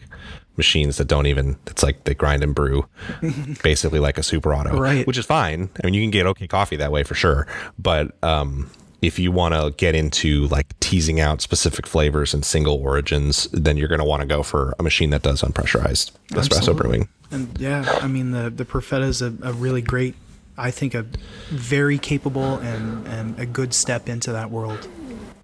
machines 0.57 0.97
that 0.97 1.07
don't 1.07 1.27
even 1.27 1.57
it's 1.67 1.83
like 1.83 2.03
they 2.05 2.13
grind 2.13 2.43
and 2.43 2.55
brew 2.55 2.87
basically 3.63 3.99
like 3.99 4.17
a 4.17 4.23
super 4.23 4.53
auto 4.53 4.77
right. 4.77 5.05
which 5.07 5.17
is 5.17 5.25
fine. 5.25 5.69
I 5.83 5.85
mean 5.85 5.93
you 5.93 6.01
can 6.01 6.11
get 6.11 6.25
okay 6.27 6.47
coffee 6.47 6.75
that 6.77 6.91
way 6.91 7.03
for 7.03 7.15
sure. 7.15 7.47
But 7.77 8.15
um 8.23 8.69
if 9.01 9.19
you 9.19 9.31
want 9.31 9.53
to 9.53 9.71
get 9.77 9.93
into 9.93 10.47
like 10.47 10.79
teasing 10.79 11.19
out 11.19 11.41
specific 11.41 11.85
flavors 11.85 12.33
and 12.33 12.43
single 12.43 12.75
origins 12.75 13.47
then 13.51 13.77
you're 13.77 13.87
going 13.87 13.99
to 13.99 14.05
want 14.05 14.21
to 14.21 14.27
go 14.27 14.41
for 14.41 14.73
a 14.79 14.83
machine 14.83 15.11
that 15.11 15.21
does 15.21 15.41
unpressurized 15.41 16.11
espresso 16.29 16.75
brewing. 16.75 17.09
And 17.31 17.57
yeah 17.59 17.99
i 18.01 18.07
mean 18.07 18.31
the 18.31 18.49
the 18.49 18.65
perfetta 18.65 19.03
is 19.03 19.21
a, 19.21 19.33
a 19.43 19.53
really 19.53 19.81
great 19.81 20.15
i 20.57 20.71
think 20.71 20.93
a 20.93 21.05
very 21.49 21.97
capable 21.97 22.57
and 22.57 23.07
and 23.07 23.39
a 23.39 23.45
good 23.45 23.73
step 23.73 24.09
into 24.09 24.31
that 24.31 24.51
world. 24.51 24.87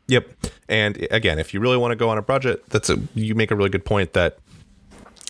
Yep. 0.08 0.30
And 0.67 1.08
again, 1.10 1.39
if 1.39 1.54
you 1.54 1.60
really 1.60 1.78
want 1.78 1.91
to 1.91 1.95
go 1.95 2.10
on 2.10 2.17
a 2.17 2.21
budget, 2.21 2.67
that's 2.69 2.89
a 2.89 2.97
you 3.13 3.36
make 3.36 3.52
a 3.52 3.56
really 3.56 3.69
good 3.69 3.86
point 3.86 4.13
that 4.13 4.39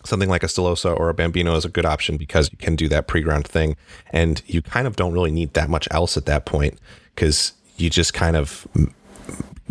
something 0.04 0.30
like 0.30 0.44
a 0.44 0.48
Stilosa 0.48 0.98
or 0.98 1.10
a 1.10 1.14
Bambino 1.14 1.56
is 1.56 1.66
a 1.66 1.70
good 1.70 1.86
option 1.86 2.18
because 2.18 2.52
you 2.52 2.58
can 2.58 2.76
do 2.76 2.88
that 2.90 3.08
pre-ground 3.08 3.48
thing, 3.48 3.76
and 4.12 4.42
you 4.48 4.62
kind 4.62 4.88
of 4.88 4.96
don't 4.96 5.14
really 5.14 5.32
need 5.32 5.54
that 5.54 5.70
much 5.70 5.88
else 5.92 6.18
at 6.18 6.26
that 6.26 6.46
point 6.46 6.80
because 7.16 7.54
you 7.78 7.90
just 7.90 8.14
kind 8.14 8.36
of 8.36 8.68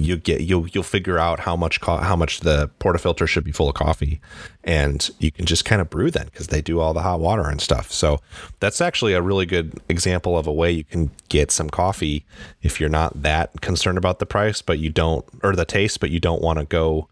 you 0.00 0.16
get 0.16 0.40
you'll 0.40 0.66
you'll 0.68 0.82
figure 0.82 1.18
out 1.18 1.40
how 1.40 1.54
much 1.56 1.80
co- 1.80 1.98
how 1.98 2.16
much 2.16 2.40
the 2.40 2.70
portafilter 2.80 3.26
should 3.26 3.44
be 3.44 3.52
full 3.52 3.68
of 3.68 3.74
coffee, 3.74 4.20
and 4.64 5.10
you 5.18 5.30
can 5.30 5.46
just 5.46 5.64
kind 5.64 5.80
of 5.80 5.90
brew 5.90 6.10
then 6.10 6.26
because 6.26 6.48
they 6.48 6.62
do 6.62 6.80
all 6.80 6.94
the 6.94 7.02
hot 7.02 7.20
water 7.20 7.48
and 7.48 7.60
stuff. 7.60 7.90
So 7.90 8.20
that's 8.60 8.80
actually 8.80 9.12
a 9.12 9.22
really 9.22 9.46
good 9.46 9.78
example 9.88 10.38
of 10.38 10.46
a 10.46 10.52
way 10.52 10.70
you 10.70 10.84
can 10.84 11.10
get 11.28 11.50
some 11.50 11.70
coffee 11.70 12.24
if 12.62 12.80
you're 12.80 12.88
not 12.88 13.22
that 13.22 13.60
concerned 13.60 13.98
about 13.98 14.18
the 14.18 14.26
price, 14.26 14.62
but 14.62 14.78
you 14.78 14.90
don't 14.90 15.24
or 15.42 15.54
the 15.54 15.64
taste, 15.64 16.00
but 16.00 16.10
you 16.10 16.20
don't 16.20 16.42
want 16.42 16.58
to 16.58 16.64
go 16.64 17.08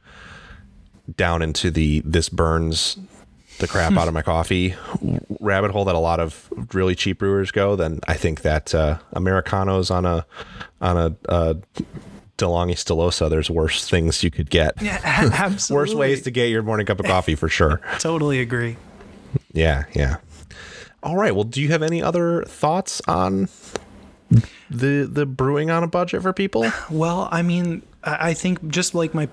down 1.16 1.42
into 1.42 1.71
the 1.71 2.03
this 2.05 2.29
burns 2.29 2.99
the 3.59 3.66
crap 3.66 3.92
out 3.97 4.09
of 4.09 4.14
my 4.14 4.23
coffee 4.35 4.75
rabbit 5.40 5.71
hole 5.71 5.85
that 5.85 5.94
a 5.94 6.01
lot 6.01 6.21
of 6.21 6.49
really 6.73 6.94
cheap 6.94 7.18
brewers 7.18 7.51
go, 7.51 7.77
then 7.77 8.01
I 8.07 8.14
think 8.14 8.42
that 8.42 8.75
uh, 8.75 8.99
Americanos 9.12 9.90
on 9.90 10.07
a 10.07 10.27
on 10.81 10.97
a 10.97 11.16
uh, 11.29 11.55
DeLonghi 12.38 12.75
Stilosa, 12.75 13.29
there's 13.29 13.51
worse 13.51 13.88
things 13.88 14.23
you 14.23 14.31
could 14.31 14.51
get. 14.51 14.81
Yeah, 14.81 15.01
absolutely. 15.05 15.94
worse 15.94 15.99
ways 15.99 16.23
to 16.23 16.31
get 16.31 16.47
your 16.47 16.62
morning 16.62 16.87
cup 16.87 17.01
of 17.01 17.07
coffee 17.07 17.35
for 17.35 17.49
sure. 17.49 17.81
totally 17.99 18.40
agree. 18.40 18.77
Yeah, 19.53 19.85
yeah. 19.94 20.16
All 21.03 21.16
right. 21.16 21.35
Well, 21.35 21.44
do 21.44 21.61
you 21.61 21.68
have 21.68 21.83
any 21.83 22.03
other 22.03 22.44
thoughts 22.44 23.03
on 23.07 23.49
the 24.71 25.09
the 25.11 25.27
brewing 25.27 25.71
on 25.71 25.83
a 25.83 25.88
budget 25.88 26.23
for 26.23 26.33
people? 26.33 26.71
Well, 26.90 27.29
I 27.31 27.42
mean, 27.42 27.83
I 28.05 28.35
think 28.35 28.68
just 28.68 28.94
like 28.94 29.14
my 29.14 29.29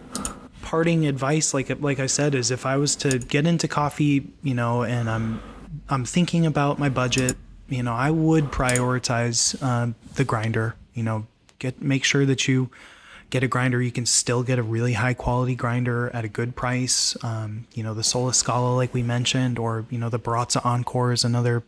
parting 0.66 1.06
advice, 1.06 1.54
like 1.54 1.70
like 1.80 2.00
I 2.00 2.08
said, 2.08 2.36
is 2.36 2.52
if 2.52 2.66
I 2.66 2.76
was 2.76 2.96
to 2.98 3.20
get 3.20 3.46
into 3.46 3.68
coffee, 3.68 4.28
you 4.44 4.56
know, 4.56 4.84
and 4.84 5.10
I'm 5.10 5.42
I'm 5.88 6.04
thinking 6.04 6.46
about 6.46 6.80
my 6.80 6.90
budget, 6.90 7.38
you 7.70 7.84
know, 7.84 7.94
I 7.94 8.12
would 8.12 8.46
prioritize 8.46 9.62
um, 9.64 9.96
the 10.16 10.26
grinder. 10.26 10.76
You 10.94 11.04
know, 11.04 11.28
get 11.60 11.82
make 11.82 12.04
sure 12.04 12.26
that 12.26 12.48
you 12.48 12.72
get 13.30 13.44
a 13.44 13.48
grinder. 13.48 13.82
You 13.82 13.92
can 13.92 14.08
still 14.08 14.42
get 14.42 14.58
a 14.58 14.64
really 14.64 14.94
high 14.94 15.14
quality 15.14 15.56
grinder 15.56 16.10
at 16.14 16.26
a 16.26 16.28
good 16.28 16.56
price. 16.56 17.16
Um, 17.24 17.68
you 17.76 17.84
know, 17.84 17.94
the 17.94 18.04
Solis 18.04 18.38
Scala, 18.38 18.76
like 18.76 18.94
we 18.94 19.04
mentioned, 19.04 19.60
or 19.60 19.86
you 19.92 20.00
know, 20.00 20.10
the 20.10 20.20
Baratza 20.20 20.66
Encore 20.66 21.14
is 21.14 21.24
another 21.24 21.64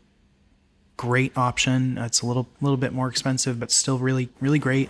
great 0.98 1.38
option. 1.38 2.00
It's 2.00 2.22
a 2.22 2.26
little 2.26 2.48
little 2.62 2.78
bit 2.78 2.94
more 2.94 3.08
expensive, 3.08 3.60
but 3.60 3.70
still 3.70 4.00
really 4.00 4.30
really 4.42 4.60
great. 4.60 4.90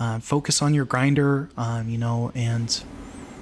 Uh, 0.00 0.18
focus 0.18 0.60
on 0.60 0.74
your 0.74 0.84
grinder, 0.84 1.50
um, 1.56 1.88
you 1.88 1.98
know, 1.98 2.30
and 2.34 2.82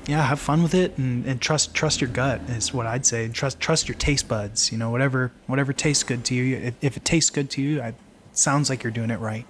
yeah, 0.07 0.23
have 0.23 0.41
fun 0.41 0.63
with 0.63 0.75
it 0.75 0.97
and, 0.99 1.27
and 1.27 1.41
trust 1.41 1.75
trust 1.75 2.01
your 2.01 2.11
gut 2.11 2.41
is 2.49 2.73
what 2.73 2.87
I'd 2.87 3.05
say. 3.05 3.29
Trust 3.29 3.59
trust 3.59 3.89
your 3.89 3.97
taste 3.97 4.29
buds. 4.29 4.71
You 4.71 4.79
know, 4.79 4.91
whatever 4.91 5.33
whatever 5.47 5.73
tastes 5.73 6.05
good 6.05 6.25
to 6.27 6.35
you. 6.35 6.57
If, 6.57 6.75
if 6.81 6.97
it 6.97 7.05
tastes 7.05 7.31
good 7.31 7.51
to 7.51 7.63
you, 7.63 7.83
it 7.83 7.95
sounds 8.33 8.71
like 8.71 8.85
you're 8.85 8.93
doing 8.93 9.11
it 9.11 9.19
right. 9.19 9.45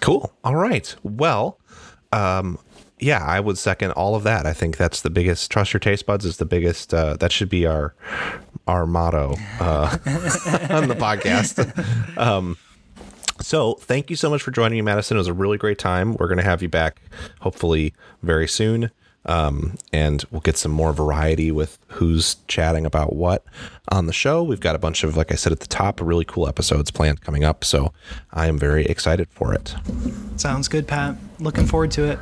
Cool. 0.00 0.32
All 0.44 0.56
right. 0.56 0.94
Well, 1.02 1.58
um, 2.12 2.58
yeah, 2.98 3.22
I 3.24 3.40
would 3.40 3.58
second 3.58 3.92
all 3.92 4.14
of 4.14 4.24
that. 4.24 4.46
I 4.46 4.52
think 4.52 4.76
that's 4.76 5.00
the 5.02 5.10
biggest. 5.10 5.50
Trust 5.50 5.72
your 5.72 5.80
taste 5.80 6.06
buds 6.06 6.24
is 6.24 6.38
the 6.38 6.44
biggest. 6.44 6.92
Uh, 6.92 7.16
that 7.16 7.30
should 7.30 7.48
be 7.48 7.66
our 7.66 7.94
our 8.66 8.86
motto 8.86 9.36
uh, 9.60 9.96
on 10.70 10.88
the 10.88 10.96
podcast. 10.96 11.56
Um, 12.18 12.56
so 13.42 13.74
thank 13.74 14.08
you 14.08 14.16
so 14.16 14.30
much 14.30 14.40
for 14.40 14.50
joining 14.50 14.78
me, 14.78 14.80
Madison. 14.82 15.18
It 15.18 15.20
was 15.20 15.28
a 15.28 15.34
really 15.34 15.58
great 15.58 15.78
time. 15.78 16.14
We're 16.14 16.28
going 16.28 16.38
to 16.38 16.44
have 16.44 16.62
you 16.62 16.70
back 16.70 17.02
hopefully 17.40 17.92
very 18.22 18.48
soon. 18.48 18.90
Um, 19.26 19.76
and 19.92 20.24
we'll 20.30 20.40
get 20.40 20.56
some 20.56 20.72
more 20.72 20.92
variety 20.92 21.50
with 21.50 21.78
who's 21.88 22.36
chatting 22.46 22.86
about 22.86 23.14
what 23.14 23.44
on 23.90 24.06
the 24.06 24.12
show. 24.12 24.42
We've 24.42 24.60
got 24.60 24.74
a 24.74 24.78
bunch 24.78 25.04
of, 25.04 25.16
like 25.16 25.32
I 25.32 25.34
said 25.34 25.52
at 25.52 25.60
the 25.60 25.66
top, 25.66 26.00
really 26.00 26.24
cool 26.24 26.48
episodes 26.48 26.90
planned 26.90 27.20
coming 27.20 27.44
up. 27.44 27.64
So 27.64 27.92
I 28.32 28.46
am 28.46 28.58
very 28.58 28.84
excited 28.86 29.28
for 29.30 29.52
it. 29.52 29.74
Sounds 30.36 30.68
good, 30.68 30.86
Pat. 30.86 31.16
Looking 31.38 31.66
forward 31.66 31.90
to 31.92 32.04
it. 32.04 32.18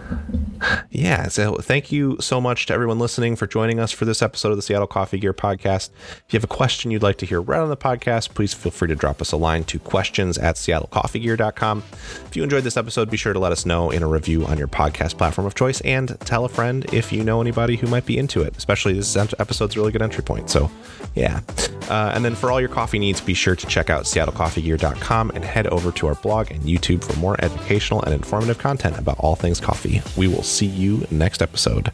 Yeah. 0.90 1.28
So 1.28 1.56
thank 1.56 1.92
you 1.92 2.16
so 2.20 2.40
much 2.40 2.66
to 2.66 2.74
everyone 2.74 2.98
listening 2.98 3.36
for 3.36 3.46
joining 3.46 3.78
us 3.78 3.92
for 3.92 4.04
this 4.04 4.22
episode 4.22 4.50
of 4.50 4.56
the 4.56 4.62
Seattle 4.62 4.86
Coffee 4.86 5.18
Gear 5.18 5.34
podcast. 5.34 5.90
If 6.26 6.32
you 6.32 6.36
have 6.38 6.44
a 6.44 6.48
question 6.48 6.90
you'd 6.90 7.02
like 7.02 7.18
to 7.18 7.26
hear 7.26 7.40
right 7.40 7.60
on 7.60 7.68
the 7.68 7.76
podcast, 7.76 8.34
please 8.34 8.54
feel 8.54 8.72
free 8.72 8.88
to 8.88 8.94
drop 8.94 9.20
us 9.20 9.32
a 9.32 9.36
line 9.36 9.64
to 9.64 9.78
questions 9.78 10.38
at 10.38 10.56
seattlecoffeegear.com. 10.56 11.82
If 12.26 12.36
you 12.36 12.42
enjoyed 12.42 12.64
this 12.64 12.76
episode, 12.76 13.10
be 13.10 13.16
sure 13.16 13.32
to 13.32 13.38
let 13.38 13.52
us 13.52 13.66
know 13.66 13.90
in 13.90 14.02
a 14.02 14.08
review 14.08 14.46
on 14.46 14.58
your 14.58 14.68
podcast 14.68 15.16
platform 15.18 15.46
of 15.46 15.54
choice 15.54 15.80
and 15.82 16.18
tell 16.20 16.44
a 16.44 16.48
friend 16.48 16.86
if 16.94 17.12
you 17.12 17.24
know 17.24 17.40
anybody 17.40 17.76
who 17.76 17.86
might 17.86 18.06
be 18.06 18.16
into 18.16 18.42
it, 18.42 18.56
especially 18.56 18.94
this 18.94 19.16
episode's 19.16 19.76
a 19.76 19.78
really 19.78 19.92
good 19.92 20.02
entry 20.02 20.22
point. 20.22 20.48
So, 20.48 20.70
yeah. 21.14 21.40
Uh, 21.88 22.12
and 22.14 22.24
then 22.24 22.34
for 22.34 22.50
all 22.50 22.60
your 22.60 22.68
coffee 22.68 22.98
needs, 22.98 23.20
be 23.20 23.34
sure 23.34 23.56
to 23.56 23.66
check 23.66 23.90
out 23.90 24.04
seattlecoffeegear.com 24.04 25.32
and 25.34 25.44
head 25.44 25.66
over 25.66 25.92
to 25.92 26.06
our 26.06 26.14
blog 26.16 26.50
and 26.50 26.62
YouTube 26.62 27.04
for 27.04 27.18
more 27.18 27.36
educational 27.44 28.02
and 28.02 28.14
informative 28.14 28.58
content 28.58 28.98
about 28.98 29.18
all 29.18 29.34
things 29.36 29.60
coffee. 29.60 30.02
We 30.16 30.28
will 30.28 30.42
see 30.42 30.66
you 30.66 31.06
next 31.10 31.42
episode. 31.42 31.92